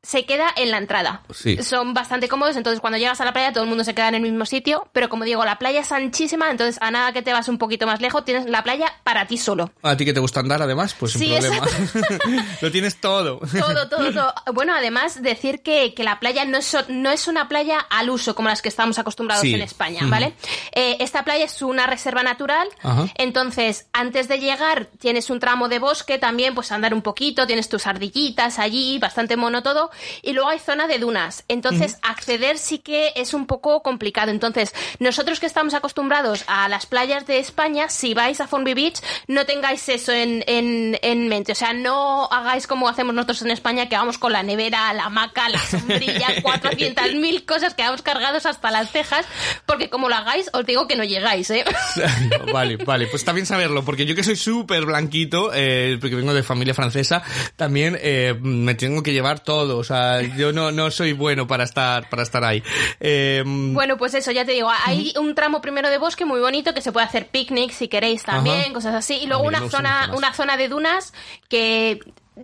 [0.07, 1.21] se queda en la entrada.
[1.33, 1.61] Sí.
[1.61, 4.15] Son bastante cómodos, entonces cuando llegas a la playa todo el mundo se queda en
[4.15, 7.33] el mismo sitio, pero como digo, la playa es anchísima, entonces a nada que te
[7.33, 9.69] vas un poquito más lejos, tienes la playa para ti solo.
[9.83, 11.67] A ti que te gusta andar, además, pues sin Sí, problema.
[12.61, 13.39] Lo tienes todo.
[13.39, 14.33] Todo, todo, todo.
[14.53, 18.33] Bueno, además decir que, que la playa no es, no es una playa al uso
[18.33, 19.53] como las que estamos acostumbrados Sí.
[19.55, 20.09] en España, Ujú.
[20.09, 20.33] ¿vale?
[20.71, 23.07] Eh, esta playa es una reserva natural, Ajá.
[23.15, 27.67] entonces antes de llegar tienes un tramo de bosque también, pues andar un poquito, tienes
[27.67, 29.91] tus ardillitas allí, bastante mono todo,
[30.21, 34.31] y luego hay zona de dunas, entonces acceder sí que es un poco complicado.
[34.31, 38.99] Entonces, nosotros que estamos acostumbrados a las playas de España, si vais a Formby Beach,
[39.27, 43.51] no tengáis eso en, en, en mente, o sea, no hagáis como hacemos nosotros en
[43.51, 48.45] España, que vamos con la nevera, la hamaca, la sombrilla, 400.000 cosas que vamos cargados
[48.45, 49.25] hasta las cejas,
[49.65, 51.65] porque como lo hagáis, os digo que no llegáis, ¿eh?
[52.53, 56.33] vale, vale, pues está bien saberlo, porque yo que soy súper blanquito, eh, porque vengo
[56.33, 57.23] de familia francesa,
[57.55, 61.63] también eh, me tengo que llevar todo, o sea, yo no, no soy bueno para
[61.63, 62.63] estar, para estar ahí.
[62.99, 66.73] Eh, Bueno, pues eso, ya te digo, hay un tramo primero de bosque muy bonito
[66.73, 68.73] que se puede hacer picnic si queréis también, Ajá.
[68.73, 71.13] cosas así, y luego una zona, una zona de dunas
[71.49, 71.99] que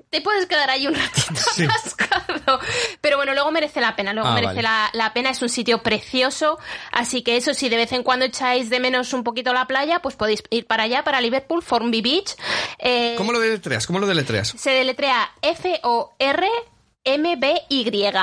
[0.10, 1.66] te puedes quedar ahí un ratito Sí.
[1.66, 2.60] atascado.
[3.00, 4.64] Pero bueno, luego merece la pena, luego Ah, merece vale.
[4.64, 6.58] la, la pena, es un sitio precioso,
[6.92, 10.00] así que eso, si de vez en cuando echáis de menos un poquito la playa,
[10.00, 12.36] pues podéis ir para allá, para Liverpool, Formby Beach.
[12.80, 13.86] Eh, ¿Cómo lo deletreas?
[13.86, 14.56] ¿Cómo lo deletreas?
[14.58, 15.30] Se deletrea
[17.04, 18.14] F-O-R-M-B-Y.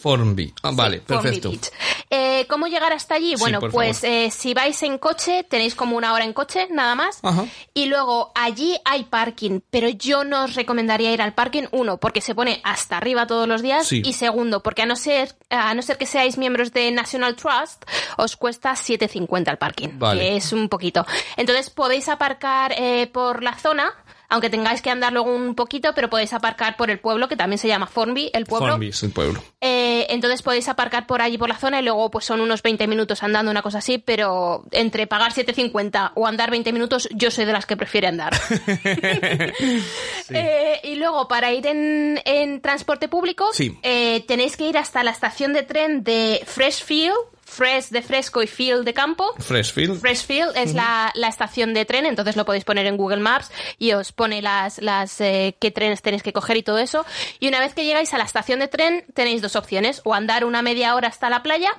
[0.00, 0.54] Formby.
[0.62, 1.50] Ah, vale, Formby perfecto.
[1.50, 1.70] Beach.
[2.08, 3.34] Eh, ¿Cómo llegar hasta allí?
[3.36, 6.94] Sí, bueno, pues eh, si vais en coche, tenéis como una hora en coche, nada
[6.94, 7.18] más.
[7.22, 7.44] Ajá.
[7.74, 12.22] Y luego allí hay parking, pero yo no os recomendaría ir al parking, uno, porque
[12.22, 14.00] se pone hasta arriba todos los días, Sí.
[14.02, 17.84] y segundo, porque a no ser, a no ser que seáis miembros de National Trust,
[18.16, 20.20] os cuesta 7.50 el parking, Vale.
[20.22, 21.04] que es un poquito.
[21.36, 23.92] Entonces podéis aparcar eh, por la zona,
[24.30, 27.58] aunque tengáis que andar luego un poquito, pero podéis aparcar por el pueblo, que también
[27.58, 28.68] se llama Formby, el pueblo.
[28.70, 29.42] Formby es el pueblo.
[29.60, 32.86] Eh, entonces podéis aparcar por allí por la zona y luego pues son unos 20
[32.86, 37.44] minutos andando, una cosa así, pero entre pagar 7.50 o andar 20 minutos, yo soy
[37.44, 38.32] de las que prefiere andar.
[40.32, 43.76] Eh, y luego para ir en, en transporte público Sí.
[43.82, 47.14] eh, tenéis que ir hasta la estación de tren de Freshfield,
[47.50, 49.24] Fresh de fresco y Field de campo.
[49.38, 50.00] Freshfield.
[50.00, 53.92] Freshfield es la, la estación de tren, entonces lo podéis poner en Google Maps y
[53.92, 57.04] os pone las, las eh, qué trenes tenéis que coger y todo eso.
[57.40, 60.44] Y una vez que llegáis a la estación de tren, tenéis dos opciones, o andar
[60.44, 61.70] una media hora hasta la playa,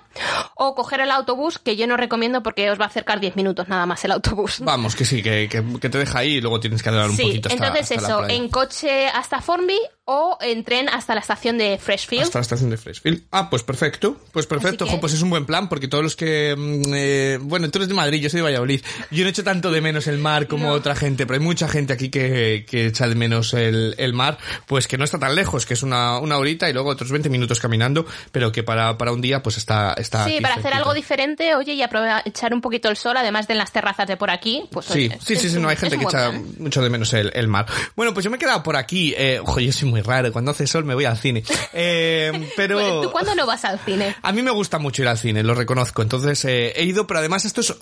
[0.56, 3.68] o coger el autobús, que yo no recomiendo porque os va a acercar 10 minutos
[3.70, 4.60] nada más el autobús.
[4.62, 7.18] Vamos, que sí, que, que, que te deja ahí y luego tienes que andar un
[7.18, 8.36] poquito hasta, entonces hasta la eso, playa.
[8.36, 12.24] en coche hasta Formby o en tren hasta la estación de Freshfield.
[12.24, 13.24] Hasta la estación de Freshfield.
[13.32, 14.18] Ah, pues perfecto.
[14.32, 14.86] Pues perfecto.
[14.86, 16.56] Que- Jo, pues es un buen plan porque todos los que...
[16.58, 18.82] mm, eh, bueno, tú eres de Madrid, yo soy de Valladolid.
[19.12, 20.72] Yo no echo tanto de menos el mar como No.
[20.74, 24.38] otra gente, pero hay mucha gente aquí que, que echa de menos el, el mar,
[24.66, 27.30] pues que no está tan lejos, que es una, una horita y luego otros 20
[27.30, 29.94] minutos caminando, pero que para, para un día pues está...
[29.94, 33.54] está Sí, para hacer algo diferente, oye, y aprovechar un poquito el sol, además de
[33.54, 35.76] en las terrazas de por aquí, pues Sí, oye, sí, sí, sí, un- no hay
[35.78, 37.66] gente que echa mucho de menos el, el mar.
[37.96, 39.14] Bueno, pues yo me he quedado por aquí.
[39.18, 40.32] Eh, ojo, yo soy muy raro.
[40.32, 41.44] Cuando hace sol me voy al cine.
[41.74, 43.02] Eh, pero...
[43.02, 44.16] ¿Tú cuándo no vas al cine?
[44.22, 46.02] A mí me gusta mucho ir al cine, lo reconozco.
[46.02, 47.74] Entonces eh, he ido, pero además esto es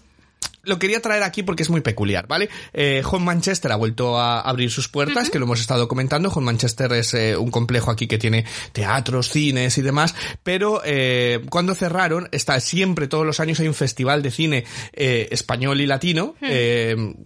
[0.64, 2.50] lo quería traer aquí porque es muy peculiar, ¿vale?
[2.74, 6.30] Eh, Home Manchester ha vuelto a abrir sus puertas, que lo hemos estado comentando.
[6.30, 11.42] Home Manchester es eh, un complejo aquí que tiene teatros, cines y demás, pero eh,
[11.50, 16.36] cuando cerraron, está siempre, todos los años hay un festival de cine español y latino,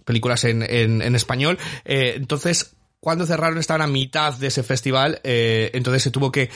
[0.04, 1.58] películas en, en, en español.
[1.84, 6.48] Entonces, cuando cerraron estaban a mitad de ese festival, eh, entonces se tuvo que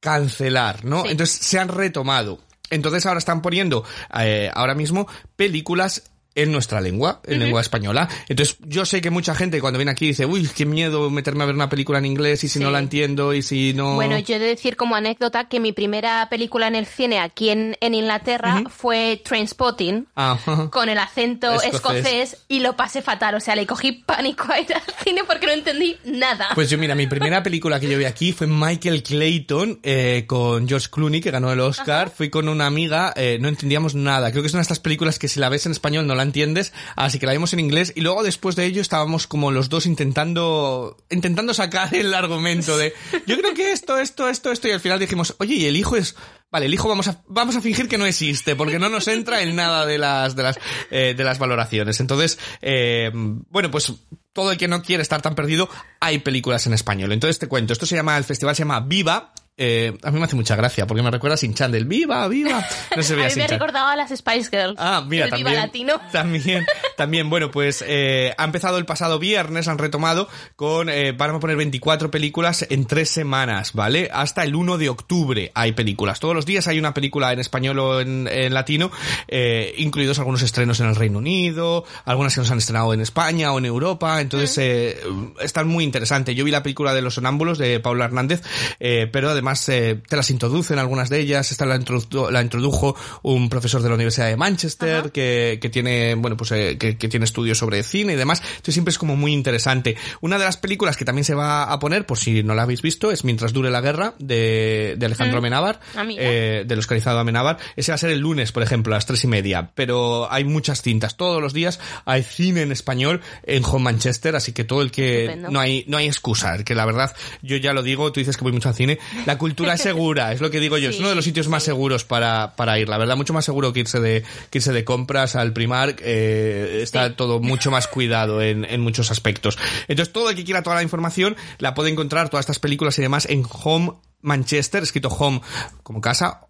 [0.00, 1.02] cancelar, ¿no?
[1.02, 1.08] Sí.
[1.10, 2.40] Entonces se han retomado.
[2.70, 3.84] Entonces ahora están poniendo
[4.18, 8.08] eh, ahora mismo películas en nuestra lengua, en lengua española.
[8.28, 11.46] Entonces, yo sé que mucha gente cuando viene aquí dice, uy, qué miedo meterme a
[11.46, 12.64] ver una película en inglés y si Sí.
[12.64, 13.94] no la entiendo y si no...
[13.94, 17.50] Bueno, yo he de decir como anécdota que mi primera película en el cine aquí
[17.50, 20.06] en, en Inglaterra fue Trainspotting.
[20.16, 20.70] Ah, ajá.
[20.70, 21.74] Con el acento Escocés.
[21.74, 22.36] escocés.
[22.48, 23.34] y lo pasé fatal.
[23.34, 26.48] O sea, le cogí pánico a ir al cine porque no entendí nada.
[26.54, 30.68] Pues yo, mira, mi primera película que yo vi aquí fue Michael Clayton eh, con
[30.68, 32.10] George Clooney, que ganó el Oscar.
[32.10, 34.30] Fui con una amiga, eh, no entendíamos nada.
[34.30, 36.21] Creo que es una de estas películas que si la ves en español no la
[36.22, 37.92] entiendes, así que la vimos en inglés.
[37.96, 42.94] Y luego después de ello estábamos como los dos intentando, intentando sacar el argumento de,
[43.26, 44.68] yo creo que esto, esto, esto, esto.
[44.68, 46.14] Y al final dijimos, oye, y el hijo es...
[46.50, 49.40] Vale, el hijo vamos a, vamos a fingir que no existe, porque no nos entra
[49.40, 50.58] en nada de las, de las,
[50.90, 51.98] eh, de las valoraciones.
[51.98, 53.90] Entonces, eh, bueno, pues
[54.34, 57.12] todo el que no quiere estar tan perdido, hay películas en español.
[57.12, 59.32] Entonces te cuento, esto se llama, el festival se llama Viva.
[59.56, 61.84] Eh, a mí me hace mucha gracia, porque me recuerda a Sin Chandel.
[61.84, 62.64] ¡Viva, viva!
[62.96, 64.76] No se a veía mí me recordaba a las Spice Girls.
[64.78, 65.52] Ah, mira, el también.
[65.52, 66.00] Viva Latino.
[66.12, 67.30] También, también.
[67.30, 71.56] Bueno, pues eh, ha empezado el pasado viernes, han retomado con, eh, van a poner
[71.56, 74.08] 24 películas en tres semanas, ¿vale?
[74.12, 76.20] Hasta el 1 de octubre hay películas.
[76.20, 78.90] Todos los días hay una película en español o en, en latino,
[79.28, 83.52] eh, incluidos algunos estrenos en el Reino Unido, algunas que nos han estrenado en España
[83.52, 84.20] o en Europa.
[84.20, 85.00] Entonces, eh,
[85.40, 86.34] están muy interesantes.
[86.34, 88.42] Yo vi la película de Los Sonámbulos de Paula Hernández,
[88.80, 91.50] eh, pero además eh, te las introducen algunas de ellas.
[91.52, 96.14] Esta la, introdu- la introdujo un profesor de la Universidad de Manchester que, que tiene,
[96.14, 98.40] bueno, pues eh, que, que tiene estudios sobre cine y demás.
[98.40, 99.96] Entonces siempre es como muy interesante.
[100.20, 102.82] Una de las películas que también se va a poner, por si no la habéis
[102.82, 106.22] visto, es Mientras dure la guerra de, de Alejandro Amenábar, Ah, mira.
[106.24, 107.58] eh, del oscarizado Amenábar.
[107.76, 109.70] Ese va a ser el lunes, por ejemplo, a las tres y media.
[109.74, 111.16] Pero hay muchas cintas.
[111.16, 115.24] Todos los días hay cine en español en Home Manchester, así que todo el que
[115.24, 115.50] Estupendo.
[115.50, 116.62] no hay, no hay excusa.
[116.64, 118.98] Que la verdad, yo ya lo digo, tú dices que voy mucho al cine.
[119.26, 120.90] La cultura es segura, es lo que digo yo.
[120.90, 122.88] es uno de los sitios más seguros para, para ir.
[122.88, 126.00] La verdad, mucho más seguro que irse de, que irse de compras al Primark.
[126.04, 127.14] eh, está Sí.
[127.16, 129.58] todo mucho más cuidado en, en muchos aspectos.
[129.88, 133.02] Entonces, todo el que quiera toda la información la puede encontrar, todas estas películas y
[133.02, 133.92] demás, en Home
[134.24, 135.40] Manchester, escrito home
[135.82, 136.42] como casa,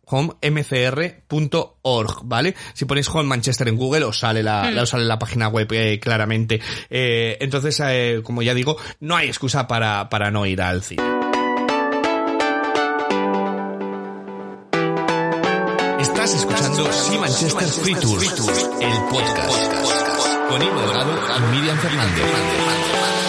[0.93, 2.55] homemcr.org, ¿vale?
[2.75, 4.75] Si ponéis home Manchester en Google os sale la, Mm.
[4.75, 6.61] la- os sale la página web eh, claramente.
[6.91, 7.81] Eh, entonces,
[8.23, 11.32] como ya digo, no hay excusa para, para no ir al cine.
[16.23, 18.23] Estás escuchando Sí Manchester Free Tour,
[18.81, 19.73] el podcast,
[20.49, 23.22] con Ivo Delgado y Miriam Fernández.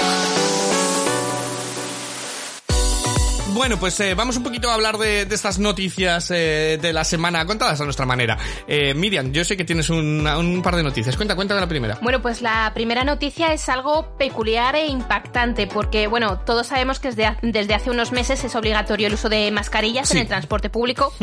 [3.53, 7.03] Bueno, pues eh, vamos un poquito a hablar de, de estas noticias eh, de la
[7.03, 8.37] semana contadas a nuestra manera.
[8.67, 11.15] Eh, Miriam, yo sé que tienes una- un par de noticias.
[11.15, 11.99] Cuenta, cuéntame la primera.
[12.01, 17.09] Bueno, pues la primera noticia es algo peculiar e impactante porque, bueno, todos sabemos que
[17.09, 20.15] desde, ha- desde hace unos meses es obligatorio el uso de mascarillas Sí.
[20.17, 21.13] en el transporte público.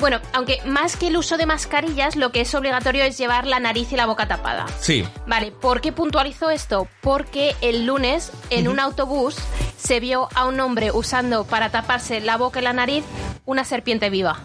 [0.00, 3.60] Bueno, aunque más que el uso de mascarillas, lo que es obligatorio es llevar la
[3.60, 4.66] nariz y la boca tapada.
[4.80, 5.04] Sí.
[5.28, 6.88] Vale, ¿por qué puntualizo esto?
[7.00, 9.36] Porque el lunes en un autobús
[9.82, 13.04] se vio a un hombre usando para taparse la boca y la nariz
[13.44, 14.38] una serpiente viva.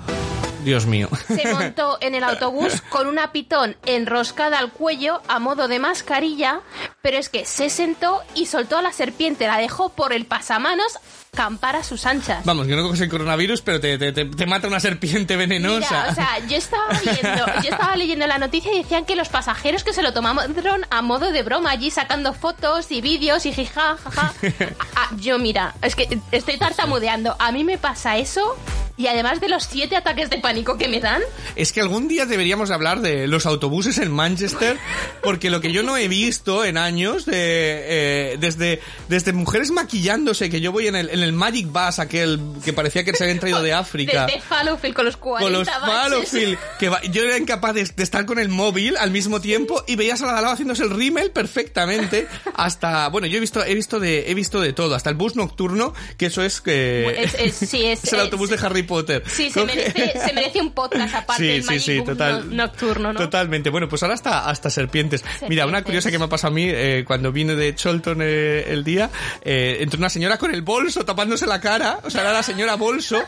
[0.64, 1.10] Dios mío.
[1.28, 6.62] Se montó en el autobús con una pitón enroscada al cuello a modo de mascarilla,
[7.02, 11.00] pero es que se sentó y soltó a la serpiente, la dejó por el pasamanos
[11.38, 12.44] campar a sus anchas.
[12.46, 15.78] Vamos, que no coges el coronavirus, pero te, te- te- te mata una serpiente venenosa.
[16.02, 19.30] Mira, o sea, yo estaba leyendo, yo estaba leyendo la noticia y decían que los
[19.30, 23.54] pasajeros que se lo tomaron a modo de broma allí sacando fotos y vídeos y
[23.54, 24.34] jija, jaja.
[24.96, 27.36] Ah, yo mira, es que estoy tartamudeando.
[27.38, 28.58] A mí me pasa eso
[28.98, 31.22] y además de los siete ataques de pánico que me dan,
[31.56, 34.76] Es que algún día deberíamos hablar de los autobuses en Manchester,
[35.22, 40.50] porque lo que yo no he visto en años, de, eh, desde, desde mujeres maquillándose,
[40.50, 43.40] que yo voy en el, en el Magic Bus, aquel que parecía que se habían
[43.40, 44.26] traído de África.
[44.26, 45.70] de, de Fallowfield con los 40 con los.
[45.70, 49.84] Fallowfield, que va- yo era incapaz de, de estar con el móvil al mismo tiempo
[49.88, 53.40] y veías a la de al lado haciéndose el rímel perfectamente hasta bueno yo he
[53.40, 56.62] visto he visto de he visto de todo hasta el bus nocturno que eso es
[56.62, 59.24] que Es- es- sí, es- el es- autobús de Harry Potter.
[59.28, 62.50] Sí, se merece, se merece un podcast aparte Sí, del sí, Magic sí, Book total-
[62.50, 63.20] no- nocturno, ¿no?
[63.20, 63.70] Totalmente.
[63.70, 65.24] Bueno, pues ahora hasta, hasta serpientes.
[65.48, 65.84] Mira, una Serpientes.
[65.86, 69.10] curiosa que me ha pasado a mí eh, cuando vine de Cholton eh, el día,
[69.42, 72.76] eh, entró una señora con el bolso tapándose la cara, o sea, era la señora
[72.76, 73.20] bolso,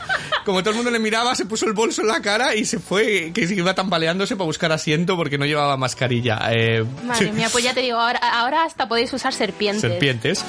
[0.44, 2.78] como todo el mundo le miraba, se puso el bolso en la cara y se
[2.78, 6.38] fue, que iba tambaleándose para buscar asiento porque no llevaba mascarilla.
[6.52, 9.80] Eh, Madre mía, pues ya te digo, ahora, ahora hasta podéis usar serpientes.
[9.80, 10.44] serpientes.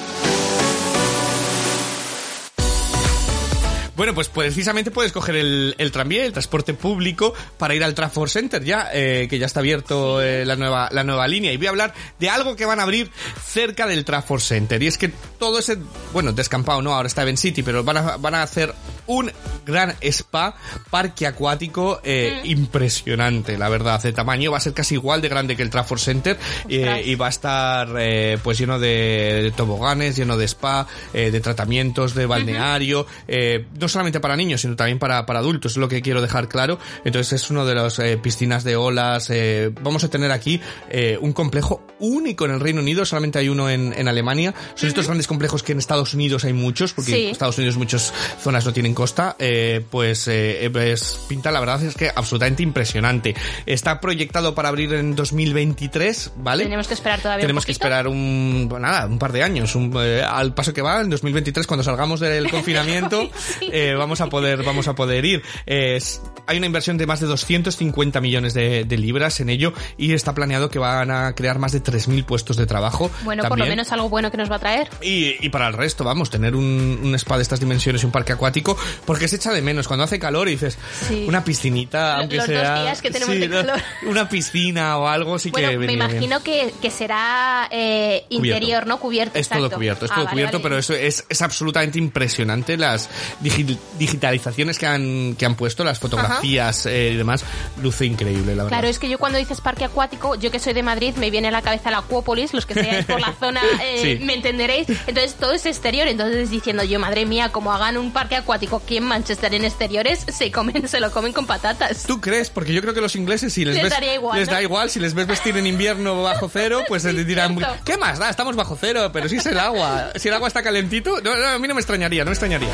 [3.96, 8.28] Bueno, pues precisamente puedes coger el, el tranvía, el transporte público, para ir al Trafford
[8.28, 11.52] Center ya, eh, que ya está abierto eh, la, nueva, la nueva línea.
[11.52, 13.10] Y voy a hablar de algo que van a abrir
[13.44, 14.82] cerca del Trafford Center.
[14.82, 15.78] Y es que todo ese,
[16.12, 18.74] bueno, descampado no, ahora está en City, pero van a, van a hacer
[19.06, 19.30] un
[19.66, 20.54] gran spa,
[20.90, 24.50] parque acuático eh, impresionante, la verdad, de tamaño.
[24.50, 27.30] Va a ser casi igual de grande que el Trafford Center eh, y va a
[27.30, 33.06] estar eh, pues lleno de, de toboganes, lleno de spa, eh, de tratamientos de balneario,
[33.28, 36.48] eh, no solamente para niños, sino también para, para adultos, es lo que quiero dejar
[36.48, 36.78] claro.
[37.04, 39.28] Entonces es uno de las eh, piscinas de olas.
[39.30, 43.48] eh, vamos a tener aquí eh, un complejo único en el Reino Unido, solamente hay
[43.48, 44.54] uno en, en Alemania.
[44.74, 47.24] Son estos grandes complejos que en Estados Unidos hay muchos, porque Sí.
[47.26, 51.82] en Estados Unidos muchas zonas no tienen costa, eh, pues eh, es, pinta la verdad
[51.82, 53.34] es que absolutamente impresionante.
[53.66, 56.64] Está proyectado para abrir en 2023, ¿vale?
[56.64, 59.74] Tenemos que esperar todavía un Tenemos que esperar un, bueno, nada, un par de años.
[59.74, 63.68] un, al paso que va, en 2023, cuando salgamos del confinamiento, Sí.
[63.72, 65.42] Eh, vamos a poder, vamos a poder ir.
[65.66, 69.72] Eh, es- hay una inversión de más de 250 millones de, de libras en ello
[69.96, 73.10] y está planeado que van a crear más de 3.000 puestos de trabajo.
[73.24, 73.70] Bueno, por lo también.
[73.70, 74.88] menos algo bueno que nos va a traer.
[75.02, 78.12] Y, y para el resto, vamos, tener un, un spa de estas dimensiones y un
[78.12, 81.24] parque acuático, porque se echa de menos cuando hace calor y dices, Sí.
[81.28, 82.82] una piscinita, aunque Los dos sea.
[82.82, 83.80] días que tenemos sí, de calor.
[84.06, 88.98] Una piscina o algo sí Bueno, que me imagino que, que será eh, interior, ¿no?
[88.98, 89.38] Cubierto.
[89.38, 89.76] Es todo exacto.
[89.76, 90.62] cubierto, es Ah, todo vale, cubierto, vale.
[90.64, 93.08] pero eso es, es absolutamente impresionante las
[93.42, 93.61] digi-
[93.98, 97.44] digitalizaciones que han, que han puesto, las fotografías eh, y demás.
[97.82, 98.68] Luce increíble, la verdad.
[98.78, 101.48] Claro, es que yo cuando dices parque acuático, yo que soy de Madrid, me viene
[101.48, 104.24] a la cabeza la Acuópolis, los que seáis por la zona eh, Sí.
[104.24, 104.88] me entenderéis.
[104.88, 108.96] Entonces todo es exterior, entonces diciendo yo, madre mía, como hagan un parque acuático aquí
[108.96, 112.04] en Manchester en exteriores, se comen, se lo comen con patatas.
[112.04, 112.50] ¿Tú crees?
[112.50, 114.54] Porque yo creo que los ingleses, si les, Les ves, daría igual, les ¿no?
[114.54, 117.76] da igual, si les ves vestir en invierno bajo cero, pues te dirán, cierto.
[117.84, 118.30] ¿qué más da?
[118.30, 120.10] Estamos bajo cero, pero si es el agua.
[120.16, 122.70] Si el agua está calentito, no, no, a mí no me extrañaría, no me extrañaría.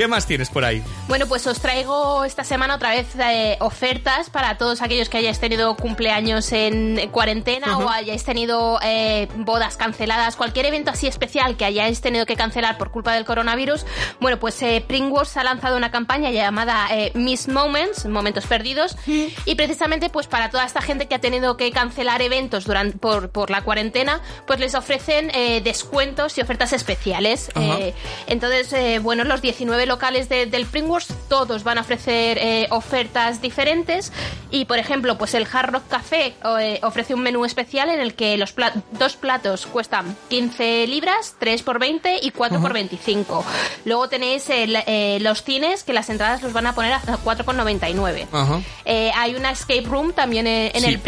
[0.00, 0.82] ¿Qué más tienes por ahí?
[1.08, 5.38] Bueno, pues os traigo esta semana otra vez eh, ofertas para todos aquellos que hayáis
[5.40, 11.66] tenido cumpleaños en cuarentena o hayáis tenido eh, bodas canceladas, cualquier evento así especial que
[11.66, 13.84] hayáis tenido que cancelar por culpa del coronavirus.
[14.20, 19.54] Bueno, pues eh, Pringles ha lanzado una campaña llamada eh, Miss Moments, Momentos Perdidos, y
[19.54, 23.50] precisamente pues para toda esta gente que ha tenido que cancelar eventos durante, por, por
[23.50, 27.50] la cuarentena, pues les ofrecen eh, descuentos y ofertas especiales.
[27.54, 27.92] Eh,
[28.26, 33.42] entonces, eh, bueno, los 19 locales de- del Pringles, todos van a ofrecer eh, ofertas
[33.42, 34.12] diferentes.
[34.52, 38.14] Y, por ejemplo, pues el Hard Rock Café eh, ofrece un menú especial en el
[38.14, 38.54] que los
[38.92, 43.44] dos platos cuestan 15 libras, 3 por 20 y 4 por 25.
[43.84, 48.26] Luego tenéis el, eh, los cines, que las entradas los van a poner a 4,99.
[48.32, 48.60] Ajá.
[48.84, 50.86] Eh, hay una escape room también eh, en Sí.
[50.88, 50.98] el.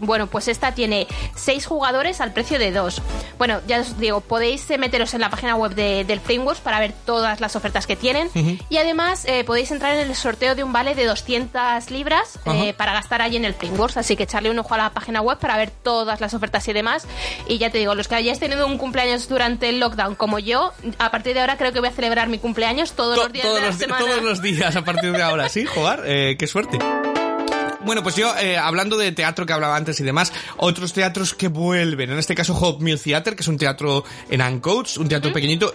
[0.00, 3.00] Bueno, pues esta tiene seis jugadores al precio de dos.
[3.38, 6.80] Bueno, ya os digo, podéis eh, meteros en la página web de- del Pringles para
[6.80, 7.94] ver todas las ofertas que
[8.32, 8.60] tienen.
[8.68, 12.74] Y además eh, podéis entrar en el sorteo de un vale de 200 libras eh,
[12.76, 13.96] para gastar allí en el Pringles.
[13.96, 16.72] Así que echarle un ojo a la página web para ver todas las ofertas y
[16.72, 17.06] demás.
[17.48, 20.72] Y ya te digo, los que hayáis tenido un cumpleaños durante el lockdown como yo,
[20.98, 23.44] a partir de ahora creo que voy a celebrar mi cumpleaños todos To- los días
[23.46, 24.04] todos, de la los, semana.
[24.06, 25.64] todos los días a partir de ahora, ¿sí?
[25.66, 26.78] Jugar, eh, qué suerte.
[27.84, 31.48] Bueno, pues yo, eh, hablando de teatro que hablaba antes y demás, otros teatros que
[31.48, 35.32] vuelven, en este caso Hope Mill Theater, que es un teatro en Ancoats, un teatro
[35.32, 35.74] pequeñito,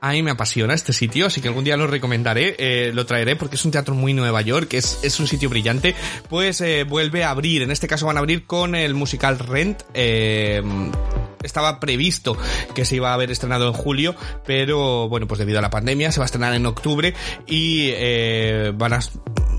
[0.00, 3.34] a mí me apasiona este sitio, así que algún día lo recomendaré, eh, lo traeré
[3.34, 5.96] porque es un teatro muy Nueva York, es, es un sitio brillante,
[6.28, 9.82] pues eh, vuelve a abrir, en este caso van a abrir con el musical Rent,
[9.94, 10.62] eh,
[11.42, 12.36] estaba previsto
[12.74, 14.14] que se iba a haber estrenado en julio,
[14.46, 17.14] pero bueno, pues debido a la pandemia se va a estrenar en octubre
[17.46, 19.00] y eh, van a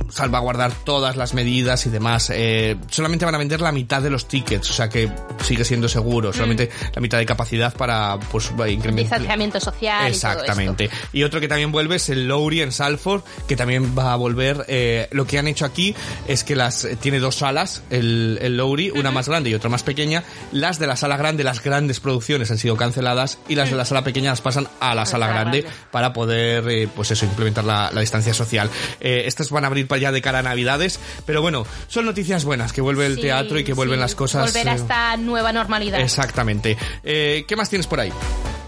[0.09, 2.31] salvaguardar todas las medidas y demás.
[2.33, 5.09] Eh, solamente van a vender la mitad de los tickets, o sea que
[5.43, 9.19] sigue siendo seguro, solamente la mitad de capacidad para pues incrementar.
[9.19, 10.11] Distanciamiento social.
[10.13, 10.39] y todo esto.
[10.39, 10.89] Exactamente.
[11.13, 14.65] Y, otro que también vuelve es el Lowry en Salford, que también va a volver.
[14.67, 15.93] eh, lo que han hecho aquí
[16.27, 19.69] es que las eh, tiene dos salas, el, el Lowry, una más grande y otra
[19.69, 20.23] más pequeña.
[20.51, 23.85] Las de la sala grande, las grandes producciones han sido canceladas y las de la
[23.85, 25.77] sala pequeña las pasan a la sala sala grande grande.
[25.91, 28.69] para poder, eh, pues eso, implementar la, la distancia social.
[28.99, 32.43] Eh, estas van a abrir para allá de cara a Navidades, pero bueno, son noticias
[32.45, 34.45] buenas, que vuelve el Sí, teatro y que vuelven sí, las cosas.
[34.51, 35.99] Volver a eh, esta nueva normalidad.
[35.99, 36.77] Exactamente.
[37.03, 38.11] Eh, ¿Qué más tienes por ahí?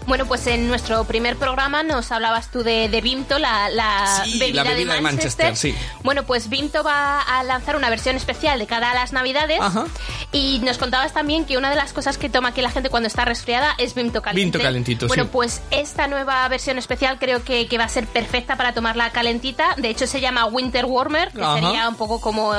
[0.04, 4.36] Bueno, pues en nuestro primer programa nos hablabas tú de, de Vimto, la, la, Sí,
[4.36, 5.46] bebida, la bebida de de Manchester.
[5.46, 5.78] Manchester, sí.
[6.02, 9.60] Bueno, pues Vimto va a lanzar una versión especial de cara a las Navidades.
[9.60, 9.84] Ajá.
[10.32, 13.06] Y nos contabas también que una de las cosas que toma aquí la gente cuando
[13.06, 14.58] está resfriada es Vimto caliente.
[14.58, 15.30] Vimto calentito, Bueno, sí.
[15.32, 19.76] pues esta nueva versión especial creo que, que va a ser perfecta para tomarla calentita.
[19.76, 21.54] De hecho, se llama Winter Warmer, que Ajá.
[21.60, 22.52] sería un poco como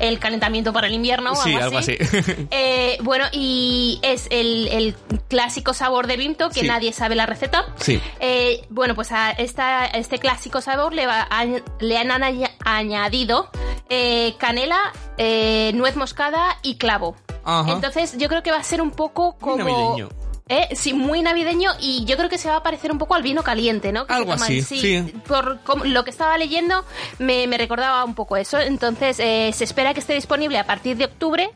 [0.00, 1.96] el calentamiento para el invierno o Sí, algo algo así.
[2.50, 4.96] Eh, bueno, y es el, el
[5.28, 6.66] clásico sabor de Vimto, que Sí.
[6.66, 7.66] nadie sabe la receta.
[7.76, 8.00] Sí.
[8.20, 11.44] Eh, bueno, pues a esta, este clásico sabor le, va a-
[11.80, 13.50] le han aña- añadido
[13.90, 14.78] eh, canela,
[15.16, 17.16] eh, nuez moscada y clavo.
[17.44, 17.72] Ajá.
[17.72, 19.56] Entonces yo creo que va a ser un poco como...
[19.56, 20.08] navideño.
[20.48, 23.22] Eh, sí, muy navideño y yo creo que se va a parecer un poco al
[23.22, 24.06] vino caliente, ¿no?
[24.06, 25.12] Que se Algo así, sí.
[25.26, 26.84] Por com- lo que estaba leyendo
[27.18, 28.58] me, me recordaba un poco eso.
[28.58, 31.50] Entonces eh, se espera que esté disponible a partir de octubre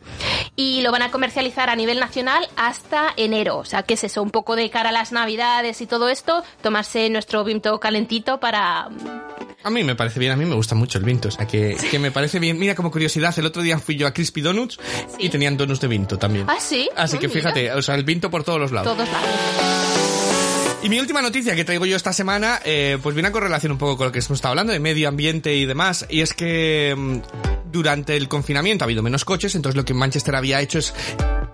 [0.57, 3.57] y lo van a comercializar a nivel nacional hasta enero.
[3.59, 6.43] O sea, que es eso, un poco de cara a las navidades y todo esto,
[6.61, 8.89] tomarse nuestro vinto calentito para...
[9.65, 11.77] A mí me parece bien, a mí me gusta mucho el Vinto, o sea que,
[11.91, 12.59] que me parece bien.
[12.59, 14.79] Mira, como curiosidad, el otro día fui yo a Crispy Donuts
[15.17, 15.17] Sí.
[15.27, 16.47] y tenían donuts de Vinto también.
[16.49, 16.89] Ah, sí.
[16.97, 17.41] Así Ah, que mira.
[17.41, 18.93] fíjate, o sea, el Vinto por todos los lados.
[18.97, 19.29] Todos lados.
[20.83, 23.79] Y mi última noticia que traigo yo esta semana, eh, pues viene a correlación un
[23.79, 26.93] poco con lo que hemos estado hablando de medio ambiente y demás, y es que
[26.97, 27.19] mm,
[27.71, 30.93] durante el confinamiento ha habido menos coches, entonces lo que Manchester había hecho es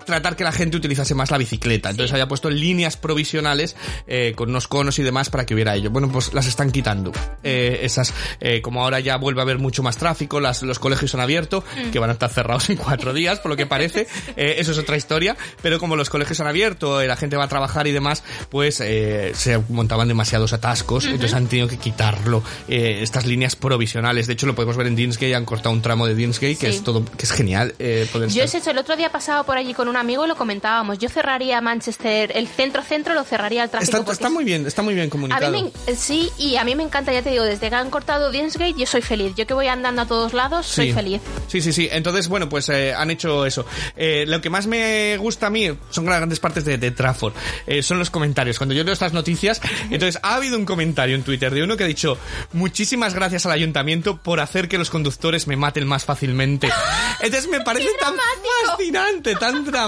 [0.09, 1.91] tratar que la gente utilizase más la bicicleta.
[1.91, 5.91] Entonces había puesto líneas provisionales eh, con unos conos y demás para que hubiera ello.
[5.91, 7.13] Bueno, pues las están quitando.
[7.45, 11.15] Eh, esas, eh, como ahora ya vuelve a haber mucho más tráfico, las, los colegios
[11.15, 14.07] han abierto, que van a estar cerrados en cuatro días, por lo que parece.
[14.37, 15.37] Eh, eso es otra historia.
[15.63, 19.33] Pero como los colegios han abierto, la gente va a trabajar y demás, pues eh,
[19.35, 22.43] se montaban demasiados atascos, entonces han tenido que quitarlo.
[22.69, 24.27] eh, estas líneas provisionales.
[24.27, 26.77] De hecho, lo podemos ver en Deansgate, han cortado un tramo de Deansgate, que Sí.
[26.79, 27.73] es todo, que es genial.
[27.79, 30.29] poder Yo estar- es eso, el otro día pasaba por allí con un amigo y
[30.29, 30.99] lo comentábamos.
[30.99, 33.99] Yo cerraría Manchester, el centro-centro lo cerraría al tráfico.
[33.99, 35.53] Está, está es- muy bien, está muy bien A comunicado.
[35.53, 38.31] mí me, sí, y a mí me encanta, ya te digo, desde que han cortado
[38.31, 39.35] Deansgate yo soy feliz.
[39.37, 40.93] Yo que voy andando a todos lados, soy Sí.
[40.93, 41.21] feliz.
[41.49, 41.89] Sí, sí, sí.
[41.91, 43.65] Entonces, bueno, pues eh, han hecho eso.
[43.97, 47.33] Eh, lo que más me gusta a mí son grandes partes de, de Trafford.
[47.67, 48.59] Eh, son los comentarios.
[48.59, 51.85] Cuando yo leo estas noticias, entonces ha habido un comentario en Twitter de uno que
[51.85, 52.19] ha dicho
[52.53, 56.69] muchísimas gracias al ayuntamiento por hacer que los conductores me maten más fácilmente.
[57.21, 58.15] Entonces me parece tan
[58.67, 59.88] fascinante, tan dramático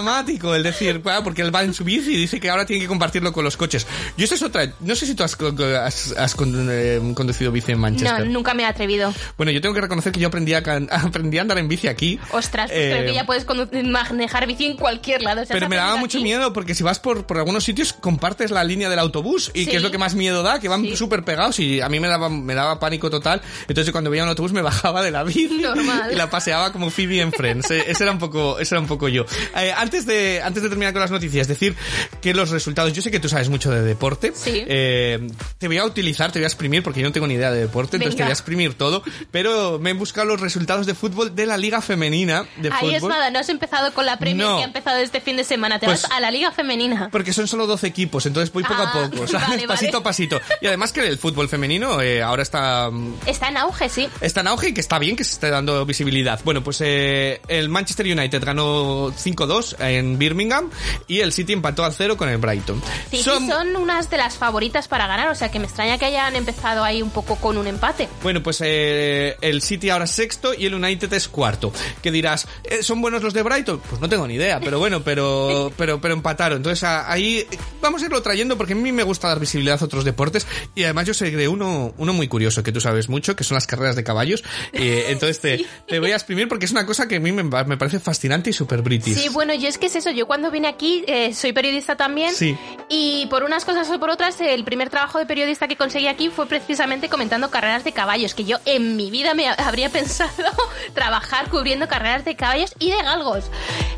[0.55, 2.87] el decir, "Ah, porque él va en su bici y dice que ahora tiene que
[2.87, 3.85] compartirlo con los coches.
[4.17, 4.71] Y eso es otra.
[4.79, 8.27] No sé si tú has, has- has eh, conducido bici en No, Manchester.
[8.27, 9.13] nunca me he atrevido.
[9.37, 10.59] Bueno, yo tengo que reconocer que yo aprendí a,
[10.91, 12.19] aprendí a andar en bici aquí.
[12.31, 13.45] Ostras, pues Eh, creo que ya puedes
[13.85, 15.41] manejar bici en cualquier lado.
[15.41, 16.23] O sea, Pero me daba mucho aquí.
[16.23, 19.71] miedo porque si vas por, por algunos sitios compartes la línea del autobús y Sí.
[19.71, 20.95] que es lo que más miedo da, que van Sí.
[20.97, 23.41] súper pegados y a mí me daba, me daba pánico total.
[23.67, 26.09] Entonces cuando veía un autobús me bajaba de la bici Normal.
[26.11, 27.69] y la paseaba como Phoebe en Friends.
[27.71, 29.25] Eh, ese era un poco, ese era un poco yo.
[29.55, 31.75] Eh, antes de, antes de terminar con las noticias, decir
[32.21, 34.31] que los resultados, yo sé que tú sabes mucho de deporte.
[34.33, 34.63] Sí.
[34.65, 35.27] Eh,
[35.57, 37.59] te voy a utilizar, te voy a exprimir porque yo no tengo ni idea de
[37.59, 39.03] deporte, entonces te voy a exprimir todo.
[39.31, 42.93] Pero me he buscado los resultados de fútbol de la Liga Femenina de Ahí fútbol.
[42.95, 44.57] es nada, no has empezado con la Premier No.
[44.57, 45.77] que ha empezado este fin de semana.
[45.77, 47.09] Te Pues- vas a la Liga Femenina.
[47.11, 49.33] Porque son solo 12 equipos, entonces voy poco a Ah, poco, ¿sabes?
[49.49, 49.67] vale, vale.
[49.67, 50.39] pasito a pasito.
[50.61, 54.07] Y además que el fútbol femenino eh, ahora está, mm, Está en auge, sí.
[54.21, 56.39] está en auge y que está bien que se esté dando visibilidad.
[56.45, 60.69] Bueno, pues eh, el Manchester United ganó 5-2 en Birmingham
[61.07, 62.81] y el City empató al 0 con el Brighton.
[63.09, 65.97] Sí, sí, Son- son unas de las favoritas para ganar, o sea que me extraña
[65.97, 68.07] que hayan empezado ahí un poco con un empate.
[68.23, 71.71] Bueno, pues eh, el City ahora es sexto y el United es cuarto.
[72.01, 72.47] ¿Qué dirás?
[72.63, 73.79] ¿eh, ¿Son buenos los de Brighton?
[73.89, 76.57] Pues no tengo ni idea, pero bueno, pero pero pero empataron.
[76.57, 77.45] Entonces a- ahí
[77.81, 80.45] vamos a irlo trayendo porque a mí me gusta dar visibilidad a otros deportes
[80.75, 83.67] y además yo de uno uno muy curioso que tú sabes mucho, que son las
[83.67, 84.43] carreras de caballos.
[84.73, 87.43] Eh, entonces te, te voy a exprimir porque es una cosa que a mí me,
[87.43, 89.17] me parece fascinante y súper british.
[89.17, 92.33] Sí, bueno, yo es que es eso, yo cuando vine aquí eh, soy periodista también
[92.33, 92.57] Sí.
[92.89, 96.29] y por unas cosas o por otras el primer trabajo de periodista que conseguí aquí
[96.29, 100.31] fue precisamente comentando carreras de caballos, que yo en mi vida me habría pensado
[100.93, 103.45] trabajar cubriendo carreras de caballos y de galgos.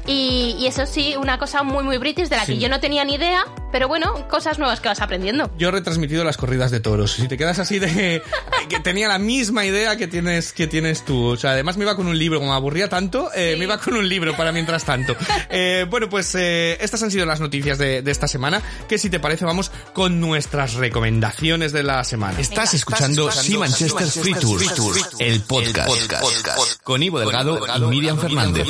[0.06, 2.54] Y, y eso sí, una cosa muy muy british de la Sí.
[2.56, 5.50] que yo no tenía ni idea, pero bueno, cosas nuevas que vas aprendiendo.
[5.58, 7.14] Yo he retransmitido las corridas de toros.
[7.14, 8.22] Si te quedas así de
[8.70, 11.28] que tenía la misma idea que tienes que tienes tú.
[11.28, 13.78] O sea, además me iba con un libro, como me aburría tanto, eh, me iba
[13.78, 15.16] con un libro para mientras tanto.
[15.56, 18.62] Eh, bueno, pues eh, estas han sido las noticias de, de esta semana.
[18.90, 22.40] Que si te parece vamos con nuestras recomendaciones de la semana.
[22.40, 28.68] Estás escuchando Sí Manchester Free Tour, el podcast, con Ivo Delgado y Miriam Fernández.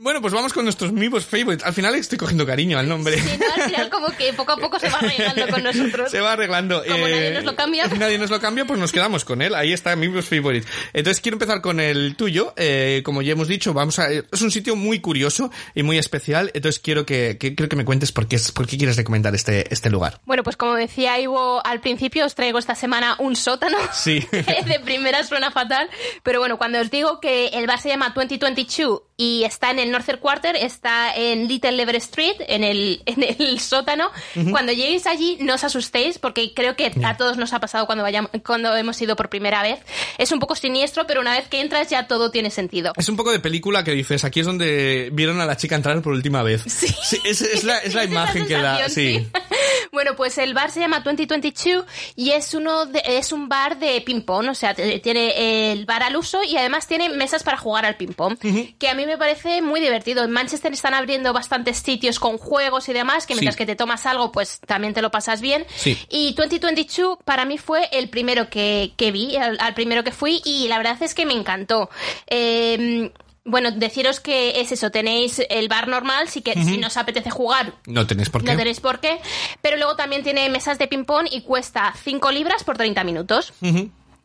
[0.00, 1.66] Bueno, pues vamos con nuestros Mivos Favorites.
[1.66, 3.20] Al final estoy cogiendo cariño al nombre.
[3.20, 3.62] Sí, ¿no?
[3.62, 6.10] Al final como que poco a poco se va arreglando con nosotros.
[6.10, 6.84] Se va arreglando.
[6.84, 7.86] Como Eh, nadie nos lo cambia.
[7.98, 9.56] Nadie nos lo cambia, pues nos quedamos con él.
[9.56, 10.70] Ahí está, Mivos Favorites.
[10.92, 12.54] Entonces quiero empezar con el tuyo.
[12.56, 16.50] Eh, como ya hemos dicho, vamos a, es un sitio muy curioso y muy especial.
[16.54, 19.72] Entonces quiero que, que, quiero que me cuentes por qué, por qué quieres recomendar este,
[19.72, 20.20] este lugar.
[20.24, 23.78] Bueno, pues como decía Ivo al principio, os traigo esta semana un sótano.
[23.92, 24.26] Sí.
[24.30, 25.88] de primera suena fatal.
[26.22, 29.90] Pero bueno, cuando os digo que el bar se llama 2022 y está en el
[29.90, 34.10] Northern Quarter, está en Little Lever Street, en el, en el sótano,
[34.50, 38.04] cuando lleguéis allí no os asustéis porque creo que a todos nos ha pasado cuando,
[38.04, 39.80] vayamos, cuando hemos ido por primera vez.
[40.18, 42.92] Es un poco siniestro, pero una vez que entras ya todo tiene sentido.
[42.96, 46.00] Es un poco de película que dices, aquí es donde vieron a la chica entrar
[46.00, 46.62] por última vez.
[46.62, 47.20] Sí.
[47.24, 48.88] es, es la, es la Es imagen que da.
[48.88, 49.26] Sí.
[49.92, 51.84] Bueno, pues el bar se llama 2022
[52.16, 56.02] y es uno de- es un bar de ping pong, o sea, tiene el bar
[56.02, 58.36] al uso y además tiene mesas para jugar al ping pong,
[58.78, 60.24] que a mí me parece muy divertido.
[60.24, 63.58] En Manchester están abriendo bastantes sitios con juegos y demás, que mientras Sí.
[63.58, 65.66] que te tomas algo, pues también te lo pasas bien.
[65.76, 65.98] Sí.
[66.10, 70.40] Y 2022 para mí fue el primero que, que vi, al, al primero que fui
[70.44, 71.88] y la verdad es que me encantó.
[72.26, 73.10] Eh,
[73.48, 77.30] bueno, deciros que es eso, tenéis el bar normal, si, que, si no os apetece
[77.30, 78.50] jugar, No tenéis por qué.
[78.52, 79.18] no tenéis por qué.
[79.62, 83.52] Pero luego también tiene mesas de ping-pong y cuesta 5 libras por 30 minutos.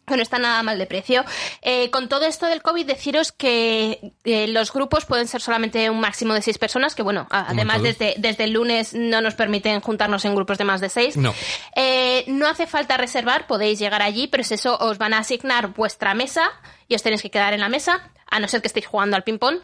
[0.06, 1.24] Que no está nada mal de precio.
[1.62, 6.00] Eh, con todo esto del COVID, deciros que eh, los grupos pueden ser solamente un
[6.00, 10.26] máximo de 6 personas, que bueno, además desde, desde el lunes no nos permiten juntarnos
[10.26, 11.18] en grupos de más de 6.
[11.18, 11.34] No.
[11.76, 15.68] Eh, no hace falta reservar, podéis llegar allí, pero es eso, os van a asignar
[15.70, 16.52] vuestra mesa
[16.88, 19.24] y os tenéis que quedar en la mesa, a no ser que estéis jugando al
[19.24, 19.60] ping-pong.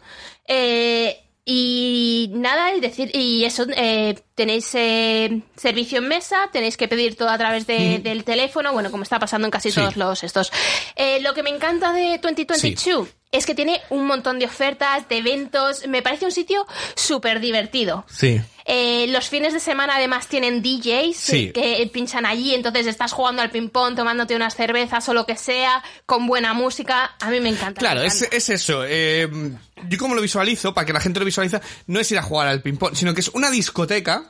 [1.52, 7.14] Y nada, y decir, y eso, eh, tenéis eh, servicio en mesa, tenéis que pedir
[7.14, 9.76] todo a través de- del teléfono, bueno, como está pasando en casi Sí.
[9.80, 10.50] todos los estos.
[10.96, 15.18] Eh, lo que me encanta de 2022 es que tiene un montón de ofertas, de
[15.18, 16.66] eventos, me parece un sitio
[16.96, 18.06] súper divertido.
[18.10, 18.40] Sí.
[18.64, 21.50] Eh, los fines de semana además tienen DJs Sí.
[21.52, 25.82] que pinchan allí, entonces estás jugando al ping-pong, tomándote unas cervezas o lo que sea,
[26.06, 27.14] con buena música.
[27.20, 27.78] A mí me encanta.
[27.78, 28.36] Claro, me es, encanta.
[28.36, 28.84] es eso.
[28.86, 29.28] eh,
[29.88, 32.48] yo como lo visualizo, para que la gente lo visualice, no es ir a jugar
[32.48, 34.29] al ping-pong, sino que es una discoteca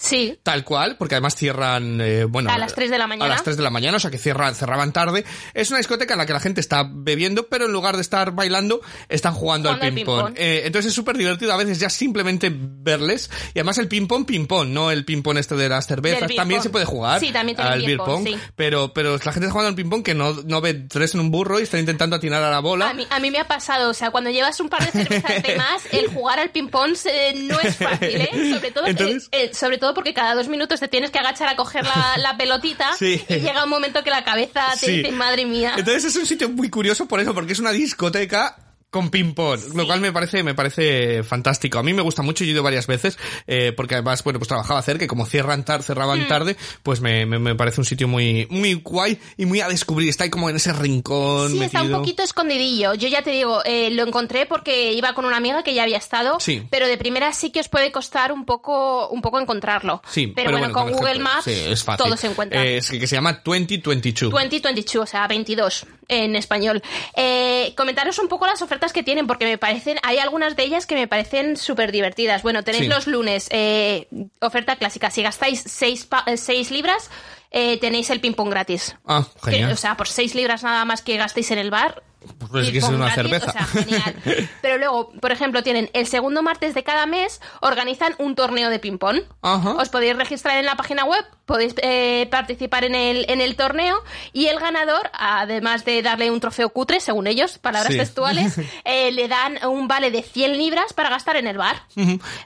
[0.00, 2.50] Sí, Tal cual, porque además cierran, eh, bueno...
[2.50, 3.26] A las 3 de la mañana.
[3.26, 5.24] A las 3 de la mañana, o sea que cierran, cerraban tarde.
[5.52, 8.32] Es una discoteca en la que la gente está bebiendo, pero en lugar de estar
[8.32, 8.80] bailando,
[9.10, 10.26] están jugando, Jugando al ping-pong.
[10.28, 10.34] ping-pong.
[10.38, 13.30] Eh, entonces es súper divertido a veces ya simplemente verles.
[13.54, 16.30] Y además el ping-pong, ping-pong, no el ping-pong este de las cervezas.
[16.34, 18.38] También se puede jugar Sí, también al beer pong, sí.
[18.56, 21.30] Pero, pero la gente está jugando al ping-pong que no, no ve tres en un
[21.30, 22.88] burro y están intentando atinar a la bola.
[22.90, 25.42] a mí, a mí me ha pasado, o sea, cuando llevas un par de cervezas
[25.42, 28.50] de más, el jugar al ping-pong eh, no es fácil, ¿eh?
[28.54, 31.84] Sobre todo, Entonces- sobre todo porque cada dos minutos te tienes que agachar a coger
[31.84, 33.22] la, la pelotita Sí.
[33.28, 34.92] y llega un momento que la cabeza te Sí.
[34.98, 35.72] dice, madre mía.
[35.76, 38.56] Entonces es un sitio muy curioso por eso, porque es una discoteca
[38.90, 41.78] con ping-pong, lo cual me parece, me parece fantástico.
[41.78, 44.48] A mí me gusta mucho, yo he ido varias veces, eh, porque además, bueno, pues
[44.48, 45.84] trabajaba cerca y como cierran tar, Hmm.
[45.84, 49.68] cerraban tarde, pues me, me, me parece un sitio muy, muy guay y muy a
[49.68, 50.08] descubrir.
[50.08, 52.00] Está ahí como en ese rincón Sí, está un metido.
[52.00, 52.94] poquito escondidillo.
[52.94, 55.98] Yo ya te digo, eh, lo encontré porque iba con una amiga que ya había
[55.98, 56.62] estado, Sí.
[56.70, 60.02] pero de primera sí que os puede costar un poco, un poco encontrarlo.
[60.10, 62.04] Sí, pero, bueno, con el Google Maps sí, es fácil.
[62.06, 62.64] todo se encuentra.
[62.64, 64.32] Eh, es que, que se llama 2022.
[64.32, 66.82] 2022, o sea, 22 en español.
[67.16, 70.86] Eh, comentaros un poco las ofertas que tienen, porque me parecen, hay algunas de ellas
[70.86, 72.42] que me parecen súper divertidas.
[72.42, 72.88] Bueno, tenéis Sí.
[72.88, 74.08] los lunes, eh,
[74.40, 77.10] oferta clásica, si gastáis 6 libras,
[77.50, 78.96] eh, tenéis el ping-pong gratis.
[79.06, 79.72] Ah, Que, genial.
[79.72, 82.02] o sea, por 6 libras nada más que gastéis en el bar.
[82.50, 83.46] Pues es que es una gratis, cerveza.
[83.48, 84.14] o sea, genial.
[84.62, 88.78] Pero luego, por ejemplo, tienen el segundo martes de cada mes, organizan un torneo de
[88.78, 89.22] ping-pong.
[89.40, 94.04] Os podéis registrar en la página web, podéis eh, participar en el, en el torneo
[94.32, 97.98] y el ganador, además de darle un trofeo cutre, según ellos, palabras Sí.
[97.98, 101.82] textuales, eh, le dan un vale de 100 libras para gastar en el bar.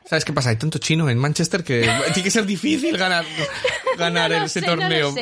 [0.07, 0.49] ¿Sabes qué pasa?
[0.49, 1.83] Hay tanto chino en Manchester que
[2.15, 3.27] tiene que ser difícil ganar,
[3.99, 5.15] ganar No ese sé, torneo.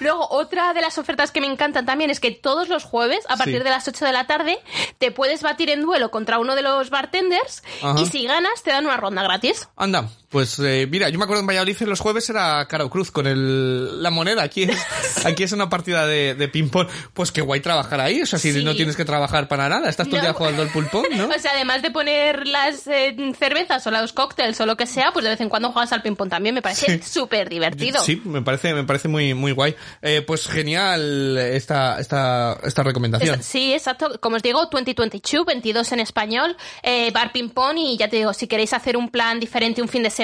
[0.00, 3.36] Luego, otra de las ofertas que me encantan también es que todos los jueves, a
[3.36, 3.62] partir Sí.
[3.64, 4.58] de las 8 de la tarde,
[4.98, 8.00] te puedes batir en duelo contra uno de los bartenders Ajá.
[8.00, 9.68] y si ganas te dan una ronda gratis.
[9.76, 12.90] Anda, pues eh, mira, yo me acuerdo en Valladolid en los jueves era cara o
[12.90, 14.42] cruz con el, la moneda.
[14.44, 14.78] Aquí es,
[15.26, 16.86] aquí es una partida de, de ping-pong.
[17.12, 18.22] Pues qué guay trabajar ahí.
[18.22, 18.62] O sea, si Sí.
[18.64, 21.28] no tienes que trabajar para nada, estás todo el día jugando al pulpón, ¿no?
[21.36, 25.10] O sea, además de poner las eh, cervezas o los cócteles o lo que sea,
[25.12, 26.54] pues de vez en cuando juegas al ping-pong también.
[26.54, 28.00] Me parece súper divertido.
[28.02, 29.74] Sí, me parece, me parece muy, muy guay.
[30.00, 33.40] Eh, pues genial esta, esta, esta recomendación.
[33.40, 34.18] Es- sí, exacto.
[34.20, 38.32] Como os digo, 2022, 22 en español, eh, bar ping pong y ya te digo,
[38.32, 40.19] si queréis hacer un plan diferente un fin de semana,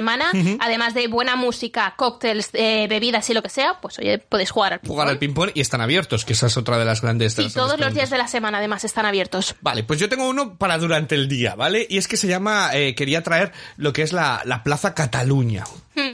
[0.61, 4.75] además de buena música, cócteles, eh, bebidas y lo que sea, pues oye, podéis jugar
[4.75, 7.37] al Jugar al ping-pong y están abiertos, que esa es otra de las grandes...
[7.37, 9.55] de Sí, todos grandes los días de la semana además están abiertos.
[9.61, 11.87] Vale, pues yo tengo uno para durante el día, ¿vale?
[11.89, 15.65] Y es que se llama, eh, quería traer lo que es la, la Plaza Cataluña.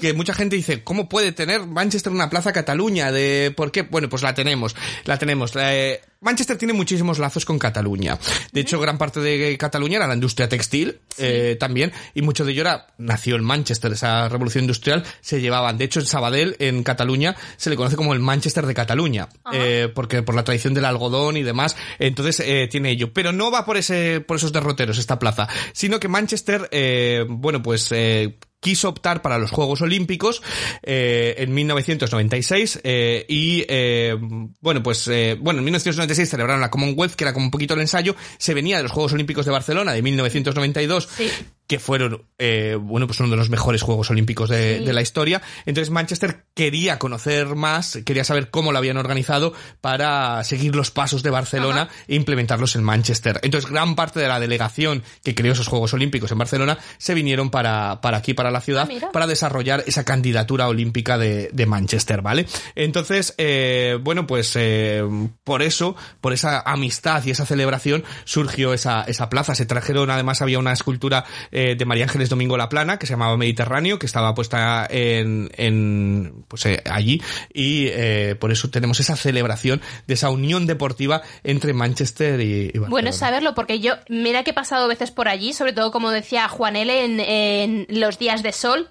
[0.01, 3.11] Que mucha gente dice, ¿cómo puede tener Manchester una Plaza Cataluña?
[3.11, 3.83] De, ¿Por qué?
[3.83, 5.53] Bueno, pues la tenemos, la tenemos.
[5.57, 8.19] Eh, Manchester tiene muchísimos lazos con Cataluña.
[8.53, 12.53] De hecho, gran parte de Cataluña era la industria textil eh, también, y mucho de
[12.53, 15.77] ello era, nació en Manchester, esa revolución industrial se llevaban.
[15.79, 19.91] De hecho, en Sabadell, en Cataluña, se le conoce como el Manchester de Cataluña, eh,
[19.95, 23.13] porque por la tradición del algodón y demás, entonces eh, tiene ello.
[23.13, 27.63] Pero no va por ese, por esos derroteros esta plaza, sino que Manchester, eh, bueno,
[27.63, 30.41] pues eh, quiso optar para los Juegos Olímpicos
[30.83, 37.15] eh, en 1996 eh, y eh, bueno pues eh, bueno en 1996 celebraron la Commonwealth
[37.15, 39.93] que era como un poquito el ensayo se venía de los Juegos Olímpicos de Barcelona
[39.93, 41.31] de 1992 Sí.
[41.67, 44.85] que fueron eh, bueno pues uno de los mejores Juegos Olímpicos de, Sí.
[44.85, 50.43] de la historia entonces Manchester quería conocer más quería saber cómo lo habían organizado para
[50.45, 55.03] seguir los pasos de Barcelona e implementarlos en Manchester entonces gran parte de la delegación
[55.25, 58.89] que creó esos Juegos Olímpicos en Barcelona se vinieron para, para aquí para la ciudad
[59.03, 62.47] Ah, para desarrollar esa candidatura olímpica de, de Manchester, ¿vale?
[62.75, 65.03] Entonces, eh, bueno, pues eh,
[65.45, 69.55] por eso, por esa amistad y esa celebración, surgió esa, esa plaza.
[69.55, 73.13] Se trajeron, además había una escultura eh, de María Ángeles Domingo La Plana, que se
[73.15, 77.23] llamaba Mediterráneo, que estaba puesta en, en pues eh, allí,
[77.53, 82.65] y eh, por eso tenemos esa celebración de esa unión deportiva entre Manchester y, y
[82.67, 82.91] Barcelona.
[82.91, 86.11] Bueno es saberlo, porque yo, mira que he pasado veces por allí, sobre todo como
[86.11, 87.05] decía Juan L.
[87.05, 88.89] en, en los días de sol,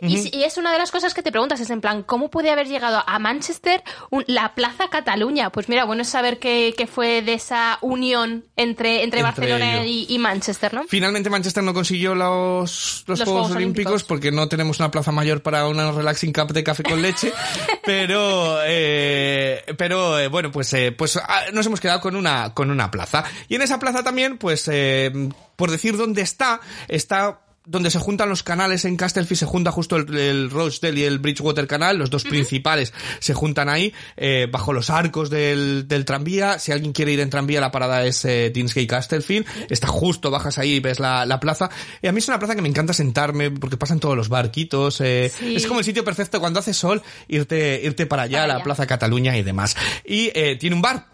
[0.00, 2.66] y, es una de las cosas que te preguntas, es en plan, ¿cómo puede haber
[2.68, 5.50] llegado a Manchester un- la Plaza Cataluña?
[5.50, 9.86] Pues mira, bueno es saber que, que fue de esa unión entre, entre, Entre Barcelona
[9.86, 10.84] y, y Manchester, ¿no?
[10.88, 14.04] Finalmente Manchester no consiguió los, los, Los Juegos, Juegos Olímpicos, Olímpicos.
[14.04, 17.32] porque no tenemos una plaza mayor para una relaxing cup de café con leche,
[17.84, 22.70] pero eh, pero eh, bueno pues eh, pues ah, nos hemos quedado con una con
[22.70, 25.10] una plaza y en esa plaza también pues eh,
[25.56, 29.96] por decir dónde está está donde se juntan los canales en Castlefield se junta justo
[29.96, 34.72] el, el Rochdale y el Bridgewater Canal, los dos principales se juntan ahí, eh, bajo
[34.72, 36.58] los arcos del, del tranvía.
[36.58, 39.46] Si alguien quiere ir en tranvía, la parada es eh, Deansgate Castlefield.
[39.70, 41.70] Está justo, bajas ahí y ves la, la plaza.
[42.02, 45.00] Y a mí es una plaza que me encanta sentarme porque pasan todos los barquitos.
[45.00, 45.54] eh, Sí.
[45.56, 48.64] Es como el sitio perfecto cuando hace sol, irte, irte para allá, Para a la.
[48.64, 49.76] Plaza Cataluña y demás.
[50.04, 51.06] Y eh, tiene un bar,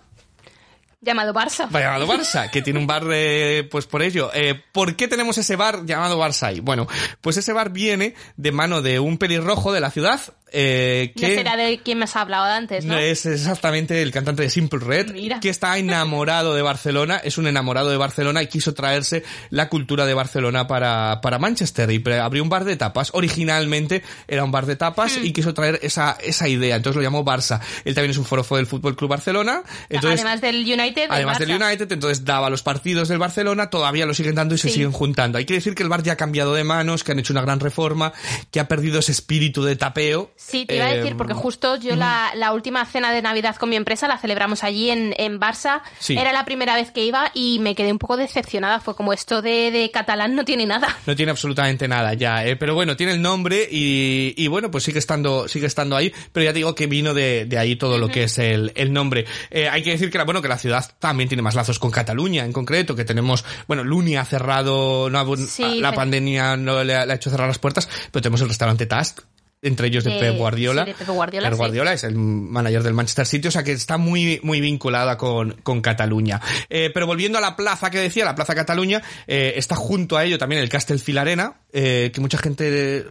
[1.01, 1.69] Llamado Barça.
[1.71, 4.31] Llamado Barça, que tiene un bar, eh, pues por ello.
[4.35, 6.61] Eh, ¿Por qué tenemos ese bar llamado Barça ahí?
[6.61, 6.87] Bueno,
[7.21, 10.21] pues ese bar viene de mano de un pelirrojo de la ciudad,
[10.53, 12.97] eh, que será de quien me has hablado antes, ¿no?
[12.97, 15.41] es exactamente el cantante de Simple Red, Mira.
[15.41, 20.07] que está enamorado de Barcelona, es un enamorado de Barcelona y quiso traerse la cultura
[20.07, 23.11] de Barcelona para, para Manchester y abrió un bar de tapas.
[23.15, 25.25] Originalmente era un bar de tapas Hmm.
[25.25, 27.61] y quiso traer esa, esa idea, entonces lo llamó Barça.
[27.85, 31.03] Él también es un forofo del Fútbol Club Barcelona, entonces Además del United.
[31.03, 31.51] del Además del.
[31.51, 34.75] United, entonces daba los partidos del Barcelona, todavía lo siguen dando y se Sí.
[34.75, 35.39] siguen juntando.
[35.39, 37.43] Hay que decir que el bar ya ha cambiado de manos, que han hecho una
[37.43, 38.13] gran reforma,
[38.51, 40.31] que ha perdido ese espíritu de tapeo.
[40.41, 43.69] Sí, te iba a decir, porque justo yo la, la última cena de Navidad con
[43.71, 45.83] mi empresa la celebramos allí en, en Barça.
[45.99, 46.17] Sí.
[46.17, 48.79] Era la primera vez que iba y me quedé un poco decepcionada.
[48.79, 50.97] Fue como esto de, de catalán no tiene nada.
[51.07, 54.85] No tiene absolutamente nada ya, eh, pero bueno, tiene el nombre y, y bueno, pues
[54.85, 57.99] sigue estando, sigue estando ahí, pero ya te digo que vino de, de ahí todo
[57.99, 59.25] lo que es el, el nombre.
[59.51, 61.91] Eh, hay que decir que la, bueno, que la ciudad también tiene más lazos con
[61.91, 66.57] Cataluña en concreto, que tenemos, bueno, Luni ha cerrado, no ha- Sí, la pero- pandemia
[66.57, 69.21] no le ha, le ha hecho cerrar las puertas, pero tenemos el restaurante Task,
[69.63, 70.85] entre ellos de De- Pep Guardiola.
[70.85, 71.59] sí, de Pep Guardiola, Pep sí.
[71.59, 75.53] Guardiola es el manager del Manchester City, o sea que está muy, muy vinculada con,
[75.63, 76.41] con Cataluña.
[76.71, 80.25] Eh, pero volviendo a la plaza que decía, la Plaza Cataluña, eh, está junto a
[80.25, 83.05] ello también el Castel Filarena, eh, que mucha gente eh,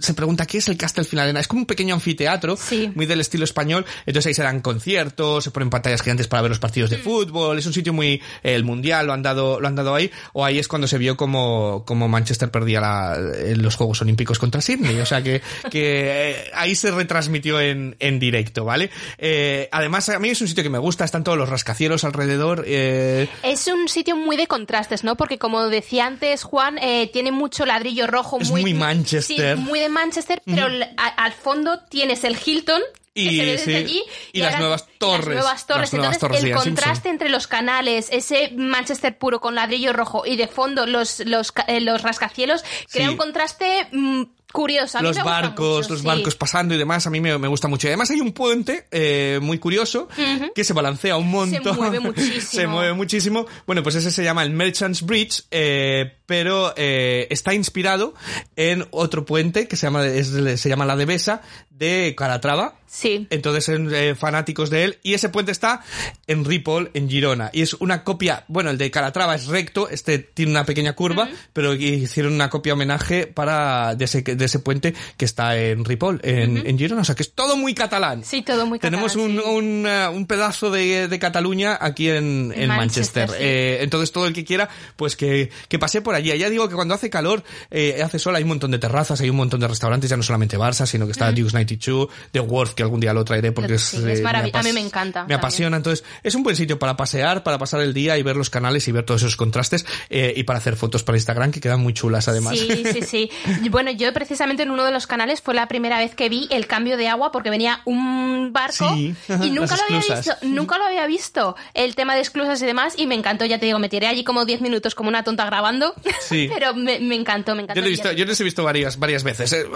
[0.00, 1.40] se pregunta qué es el Castel Filarena.
[1.40, 2.92] Es como un pequeño anfiteatro, Sí.
[2.94, 6.50] muy del estilo español, entonces ahí se dan conciertos, se ponen pantallas gigantes para ver
[6.50, 6.94] los partidos Mm.
[6.94, 9.94] de fútbol, es un sitio muy, eh, el mundial lo han dado, lo han dado
[9.94, 14.02] ahí, o ahí es cuando se vio como, como Manchester perdía la, en los Juegos
[14.02, 15.40] Olímpicos contra Sydney, o sea que,
[15.70, 18.90] que eh, ahí se retransmitió en, en directo, ¿vale?
[19.18, 22.64] Eh, además a mí es un sitio que me gusta, están todos los rascacielos alrededor,
[22.66, 25.16] eh, Es un sitio muy de contrastes, ¿no?
[25.16, 26.78] Porque como decía antes Juan,
[27.12, 28.38] tiene mucho ladrillo rojo.
[28.40, 29.56] Es muy Manchester.
[29.56, 30.66] Sí, muy de Manchester, pero
[30.96, 32.82] a- al fondo tienes el Hilton.
[33.16, 33.28] Y,
[33.58, 35.82] sí, allí, las nuevas torres, Las nuevas torres.
[35.82, 37.12] las nuevas Entonces, torres el contraste Simpson.
[37.12, 41.80] entre los canales, ese Manchester puro con ladrillo rojo y de fondo los, los, eh,
[41.80, 43.12] los rascacielos, crea Sí.
[43.12, 44.22] un contraste mm,
[44.54, 44.98] curioso.
[44.98, 46.06] A mí los me barcos, mucho, los sí.
[46.06, 47.88] barcos pasando y demás, a mí me, me gusta mucho.
[47.88, 50.08] Y además hay un puente eh, muy curioso
[50.54, 51.76] que se balancea un montón.
[51.76, 52.40] mueve muchísimo.
[52.40, 53.46] se mueve muchísimo.
[53.66, 58.14] Bueno, pues ese se llama el Merchants Bridge, eh, pero eh, está inspirado
[58.56, 60.28] en otro puente que se llama, es-
[60.60, 62.78] se llama La Devesa de Calatrava.
[62.86, 63.26] Sí.
[63.30, 64.98] Entonces son eh, fanáticos de él.
[65.02, 65.80] Y ese puente está
[66.28, 67.50] en Ripoll, en Girona.
[67.52, 71.28] Y es una copia, bueno, el de Calatrava es recto, este tiene una pequeña curva,
[71.52, 76.20] pero hicieron una copia homenaje para de ese, de ese puente que está en Ripoll,
[76.22, 77.02] en, en Girona.
[77.02, 78.22] O sea que es todo muy catalán.
[78.24, 79.48] Sí, todo muy Tenemos catalán, un, sí.
[79.48, 83.26] un, uh, un pedazo de, de Cataluña aquí en, en Manchester.
[83.26, 83.36] Manchester, sí.
[83.40, 86.36] Eh, entonces todo el que quiera, pues que, que pase por allí.
[86.38, 89.30] Ya digo que cuando hace calor, eh, hace sol, hay un montón de terrazas, hay
[89.30, 92.74] un montón de restaurantes, ya no solamente Barça, sino que está Duke's 92, The Wharf,
[92.74, 94.04] que algún día lo traeré porque Sí, es...
[94.04, 95.38] es eh, marav- apas- a mí me encanta Me también.
[95.38, 95.76] apasiona.
[95.76, 98.86] Entonces es un buen sitio para pasear, para pasar el día y ver los canales
[98.88, 101.92] y ver todos esos contrastes eh, y para hacer fotos para Instagram que quedan muy
[101.94, 102.58] chulas además.
[102.58, 103.30] Sí, sí, sí.
[103.70, 106.66] Bueno, yo precisamente en uno de los canales fue la primera vez que vi el
[106.66, 110.84] cambio de agua porque venía un barco Sí, y nunca lo había visto, nunca lo
[110.84, 111.56] había visto.
[111.74, 114.22] El tema de esclusas y demás y me encantó, ya te digo, me tiré allí
[114.24, 116.48] como 10 minutos como una tonta grabando, Sí.
[116.54, 117.80] pero me, me encantó, me encantó.
[117.80, 119.52] Yo, he visto, yo les he visto varias, varias veces.
[119.52, 119.66] Eh,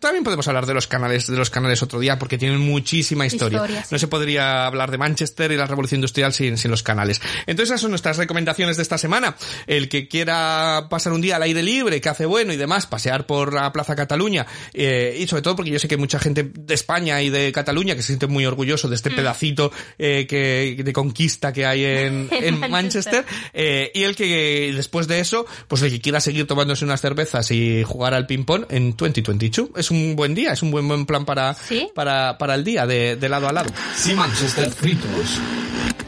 [0.00, 3.56] también podemos hablar de los canales, de los canales otro día, porque tienen muchísima historia.
[3.56, 3.88] Historia, sí.
[3.92, 7.20] No se podría hablar de Manchester y la revolución industrial sin, sin los canales.
[7.46, 9.36] Entonces esas son nuestras recomendaciones de esta semana.
[9.66, 13.26] El que quiera pasar un día al aire libre, que hace bueno y demás, pasear
[13.26, 16.50] por la Plaza Cataluña, eh, y sobre todo porque yo sé que hay mucha gente
[16.52, 19.16] de España y de Cataluña que se siente muy orgulloso de este Mm.
[19.16, 22.70] pedacito eh, que, de conquista que hay en, En Manchester.
[22.70, 23.24] Manchester.
[23.52, 27.50] Eh, y el que después de eso, pues el que quiera seguir tomándose unas cervezas
[27.50, 29.70] y jugar al ping-pong en 2022.
[29.74, 31.88] Es un buen día, es un buen, buen plan para, Sí.
[31.94, 33.70] para, para el día, de, de lado a lado.
[33.96, 35.40] Sí, Manchester Free Tours,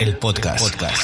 [0.01, 0.59] el podcast.
[0.63, 1.01] podcast.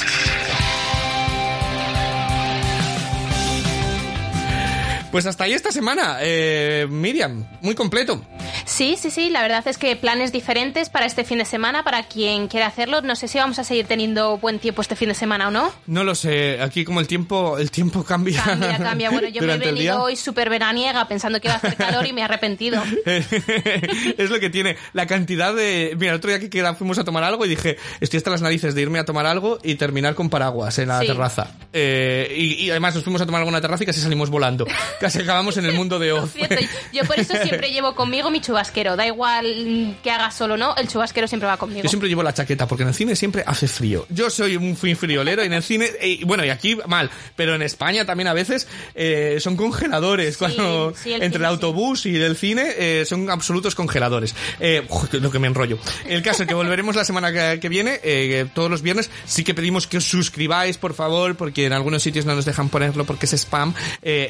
[5.11, 8.25] Pues hasta ahí esta semana, eh, Miriam, muy completo.
[8.65, 12.05] Sí, sí, sí, la verdad es que planes diferentes para este fin de semana, para
[12.05, 13.01] quien quiera hacerlo.
[13.03, 15.73] No sé si vamos a seguir teniendo buen tiempo este fin de semana o no.
[15.89, 18.41] No lo sé, aquí como el tiempo, el tiempo cambia.
[18.45, 19.11] Cambia, cambia.
[19.11, 22.13] Bueno, yo me he venido hoy súper veraniega pensando que iba a hacer calor y
[22.13, 22.81] me he arrepentido.
[23.05, 27.05] es lo que tiene la cantidad de mira el otro día que queda- fuimos a
[27.05, 30.15] tomar algo y dije estoy hasta las narices de irme a tomar algo y terminar
[30.15, 31.07] con paraguas en la Sí.
[31.09, 34.67] terraza Eh, y, y además nos fuimos a tomar alguna terraza y casi salimos volando
[35.01, 36.57] casi acabamos en el mundo de Oz Cierto,
[36.93, 38.97] yo por eso siempre llevo conmigo mi chubasquero.
[38.97, 41.83] Da igual que haga solo o no, el chubasquero siempre va conmigo.
[41.83, 44.07] Yo siempre llevo la chaqueta porque en el cine siempre hace frío.
[44.11, 47.55] Yo soy un fui- friolero y en el cine, y bueno, y aquí mal, pero
[47.55, 50.37] en España también a veces eh, son congeladores.
[50.37, 54.35] cuando sí, el entre el autobús y el cine eh, son absolutos congeladores.
[54.61, 55.79] Eh, uf, lo que me enrollo.
[56.07, 59.11] El caso es que volveremos la semana que, que viene, eh, todos los viernes.
[59.27, 62.69] Sí que pedimos que os suscribáis, por favor, porque en algunos sitios no nos dejan
[62.69, 63.75] ponerlo porque es spam.
[64.03, 64.29] Eh,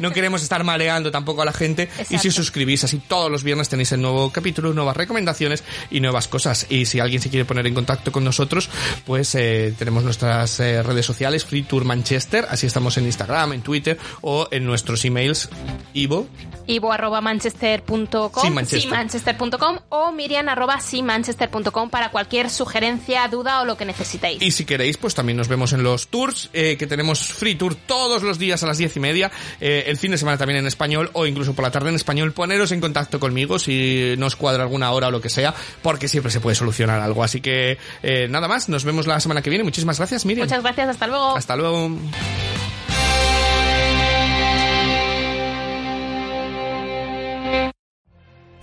[0.00, 1.88] no queremos estar mareando tampoco a la gente.
[2.10, 6.00] Y si os suscribís así todos los viernes tenéis el nuevo capítulo, nuevas recomendaciones y
[6.00, 6.66] nuevas cosas.
[6.68, 8.68] Y si alguien se quiere poner en contacto con nosotros,
[9.06, 13.62] pues eh, tenemos nuestras eh, redes sociales, Free Tour Manchester, así estamos en Instagram, en
[13.62, 15.48] Twitter o en nuestros emails,
[15.94, 16.26] Ivo.
[16.66, 18.80] Ivo arroba manchester.com, Sí, Manchester.
[18.82, 24.42] simanchester.com o Miriam arroba simanchester.com para cualquier sugerencia, duda o lo que necesitéis.
[24.42, 27.74] Y si queréis, pues también nos vemos en los tours, eh, que tenemos Free Tour
[27.74, 29.30] todos los días a las diez y media,
[29.60, 32.32] eh, el fin de semana también en español o incluso por la tarde en español.
[32.32, 36.08] Poneros en contacto conmigo si no os cuadra alguna hora o lo que sea, porque
[36.08, 37.22] siempre se puede solucionar algo.
[37.24, 39.64] Así que eh, nada más, nos vemos la semana que viene.
[39.64, 40.46] Muchísimas gracias, Miriam.
[40.46, 41.36] Muchas gracias, hasta luego.
[41.36, 41.90] Hasta luego.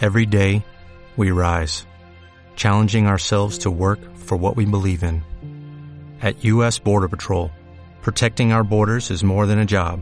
[0.02, 0.64] Every day,
[1.16, 1.88] we rise,
[2.58, 5.24] challenging ourselves to work for what we believe in.
[6.22, 6.80] At U.S.
[6.80, 7.50] Border Patrol,
[8.02, 10.02] protecting our borders is more than a job,